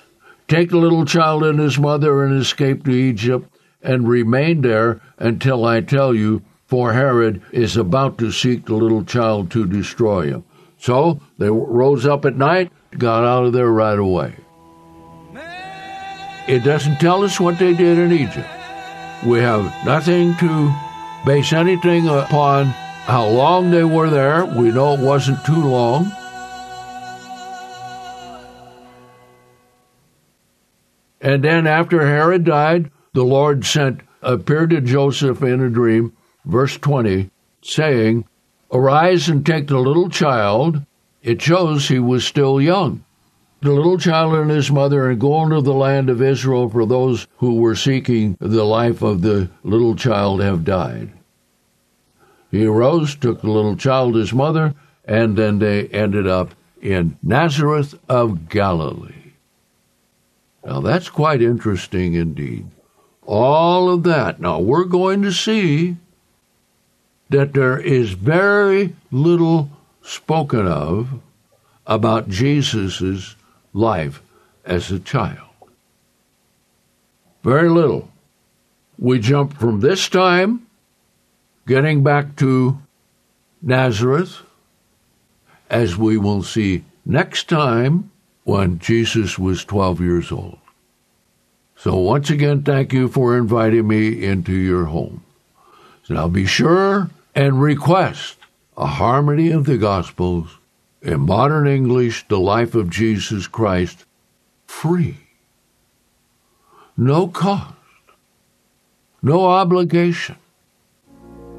take 0.51 0.71
the 0.71 0.77
little 0.77 1.05
child 1.05 1.45
and 1.45 1.61
his 1.61 1.79
mother 1.79 2.25
and 2.25 2.39
escape 2.39 2.85
to 2.85 2.91
Egypt, 2.91 3.49
and 3.83 4.09
remain 4.09 4.61
there 4.61 5.01
until 5.17 5.65
I 5.65 5.81
tell 5.81 6.13
you, 6.13 6.43
for 6.67 6.93
Herod 6.93 7.41
is 7.53 7.77
about 7.77 8.19
to 8.19 8.31
seek 8.31 8.67
the 8.67 8.75
little 8.75 9.05
child 9.05 9.51
to 9.53 9.67
destroy 9.67 10.27
him. 10.27 10.45
So 10.77 11.21
they 11.39 11.49
rose 11.49 12.05
up 12.05 12.25
at 12.25 12.37
night, 12.37 12.73
got 12.99 13.25
out 13.25 13.45
of 13.45 13.53
there 13.53 13.71
right 13.71 13.99
away. 13.99 14.35
It 16.49 16.65
doesn't 16.65 16.99
tell 16.99 17.23
us 17.23 17.39
what 17.39 17.59
they 17.59 17.73
did 17.73 17.99
in 17.99 18.13
Egypt. 18.13 18.49
We 19.25 19.39
have 19.39 19.65
nothing 19.87 20.37
to 20.39 20.75
base 21.25 21.53
anything 21.53 22.09
upon 22.09 22.67
how 23.07 23.29
long 23.29 23.71
they 23.71 23.85
were 23.85 24.11
there. 24.11 24.45
We 24.45 24.73
know 24.73 24.95
it 24.95 25.01
wasn't 25.01 25.45
too 25.45 25.63
long. 25.63 26.11
And 31.20 31.44
then 31.44 31.66
after 31.66 32.06
Herod 32.06 32.44
died, 32.44 32.90
the 33.12 33.24
Lord 33.24 33.64
sent 33.64 34.00
appeared 34.22 34.70
to 34.70 34.80
Joseph 34.80 35.42
in 35.42 35.61
a 35.61 35.70
dream, 35.70 36.12
verse 36.44 36.76
20, 36.76 37.30
saying, 37.62 38.24
Arise 38.72 39.28
and 39.28 39.44
take 39.44 39.68
the 39.68 39.78
little 39.78 40.09
child. 40.09 40.85
It 41.22 41.42
shows 41.42 41.88
he 41.88 41.98
was 41.98 42.24
still 42.24 42.61
young 42.61 43.04
the 43.62 43.72
little 43.72 43.98
child 43.98 44.35
and 44.35 44.50
his 44.50 44.70
mother 44.70 45.11
and 45.11 45.20
go 45.20 45.42
into 45.42 45.61
the 45.61 45.74
land 45.74 46.09
of 46.09 46.22
Israel, 46.22 46.68
for 46.68 46.87
those 46.87 47.26
who 47.38 47.56
were 47.56 47.76
seeking 47.76 48.37
the 48.40 48.64
life 48.64 49.02
of 49.02 49.20
the 49.20 49.50
little 49.62 49.94
child 49.94 50.40
have 50.40 50.64
died. 50.64 51.11
He 52.50 52.64
arose, 52.64 53.14
took 53.14 53.42
the 53.42 53.50
little 53.50 53.76
child, 53.76 54.14
his 54.14 54.33
mother, 54.33 54.74
and 55.04 55.37
then 55.37 55.59
they 55.59 55.88
ended 55.88 56.26
up 56.26 56.54
in 56.80 57.18
Nazareth 57.22 57.94
of 58.09 58.48
Galilee. 58.48 59.12
Now 60.64 60.81
that's 60.81 61.09
quite 61.09 61.42
interesting 61.42 62.14
indeed. 62.14 62.66
All 63.27 63.90
of 63.90 64.03
that. 64.05 64.40
Now 64.40 64.61
we're 64.61 64.85
going 64.85 65.23
to 65.23 65.33
see 65.33 65.96
that 67.29 67.53
there 67.53 67.79
is 67.79 68.11
very 68.11 68.94
little 69.11 69.70
spoken 70.03 70.66
of 70.66 71.20
about 71.87 72.29
Jesus' 72.29 73.37
life 73.73 74.23
as 74.64 74.90
a 74.90 74.99
child. 74.99 75.49
Very 77.42 77.68
little. 77.68 78.11
We 78.99 79.18
jump 79.18 79.55
from 79.57 79.81
this 79.81 80.09
time, 80.09 80.66
getting 81.66 82.03
back 82.03 82.37
to 82.37 82.79
Nazareth, 83.62 84.42
as 85.70 85.96
we 85.96 86.18
will 86.18 86.42
see 86.42 86.85
next 87.07 87.49
time 87.49 88.11
when 88.51 88.81
Jesus 88.81 89.39
was 89.39 89.65
12 89.65 90.01
years 90.01 90.33
old. 90.33 90.59
So, 91.77 91.95
once 91.95 92.31
again, 92.31 92.65
thank 92.65 92.93
you 92.93 93.07
for 93.07 93.39
inviting 93.39 93.87
me 93.87 94.25
into 94.25 94.53
your 94.53 94.87
home. 94.87 95.23
So 96.03 96.15
now 96.15 96.27
be 96.27 96.47
sure 96.47 97.11
and 97.33 97.63
request 97.63 98.39
a 98.77 98.87
harmony 98.87 99.53
of 99.53 99.67
the 99.67 99.79
Gospels 99.79 100.59
in 101.01 101.21
modern 101.21 101.69
English, 101.69 102.27
the 102.27 102.41
life 102.41 102.75
of 102.75 102.91
Jesus 102.91 103.47
Christ, 103.47 104.05
free. 104.67 105.17
No 106.97 107.29
cost. 107.29 107.73
No 109.23 109.45
obligation. 109.45 110.35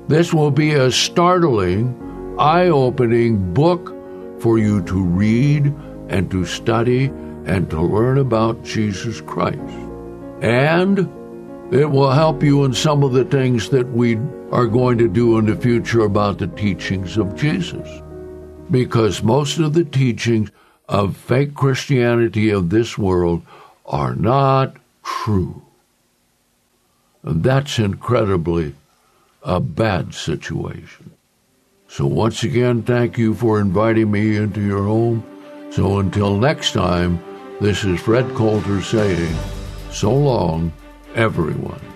This 0.10 0.34
will 0.34 0.52
be 0.52 0.74
a 0.74 0.92
startling, 0.92 2.36
eye 2.38 2.68
opening 2.68 3.54
book 3.54 3.96
for 4.42 4.60
you 4.60 4.82
to 4.82 5.02
read 5.02 5.74
and 6.12 6.30
to 6.30 6.46
study 6.46 7.06
and 7.46 7.70
to 7.70 7.82
learn 7.82 8.20
about 8.20 8.64
Jesus 8.64 9.22
Christ. 9.22 9.58
And 10.42 11.00
it 11.74 11.90
will 11.90 12.12
help 12.12 12.44
you 12.44 12.66
in 12.66 12.74
some 12.74 13.02
of 13.02 13.14
the 13.14 13.24
things 13.24 13.70
that 13.70 13.90
we 13.94 14.18
are 14.52 14.68
going 14.68 14.98
to 14.98 15.08
do 15.08 15.40
in 15.40 15.46
the 15.46 15.56
future 15.56 16.02
about 16.02 16.38
the 16.38 16.48
teachings 16.48 17.18
of 17.18 17.36
Jesus. 17.36 17.88
Because 18.70 19.24
most 19.24 19.58
of 19.58 19.74
the 19.74 19.86
teachings 19.86 20.52
of 20.90 21.16
fake 21.16 21.56
Christianity 21.56 22.50
of 22.50 22.70
this 22.70 22.98
world 22.98 23.42
are 23.86 24.14
not 24.14 24.76
true. 25.04 25.62
And 27.24 27.42
that's 27.42 27.80
incredibly 27.80 28.76
a 29.44 29.62
bad 29.62 30.14
situation. 30.14 31.12
So, 31.88 32.06
once 32.06 32.44
again, 32.44 32.84
thank 32.84 33.18
you 33.18 33.34
for 33.34 33.60
inviting 33.60 34.12
me 34.12 34.36
into 34.36 34.62
your 34.62 34.84
home. 34.84 35.31
So, 35.72 36.00
until 36.00 36.38
next 36.38 36.74
time, 36.74 37.24
this 37.62 37.86
is 37.86 38.02
Fred 38.02 38.28
Coulter 38.36 38.82
saying, 38.82 39.34
so 39.90 40.14
long, 40.14 40.74
everyone. 41.16 41.91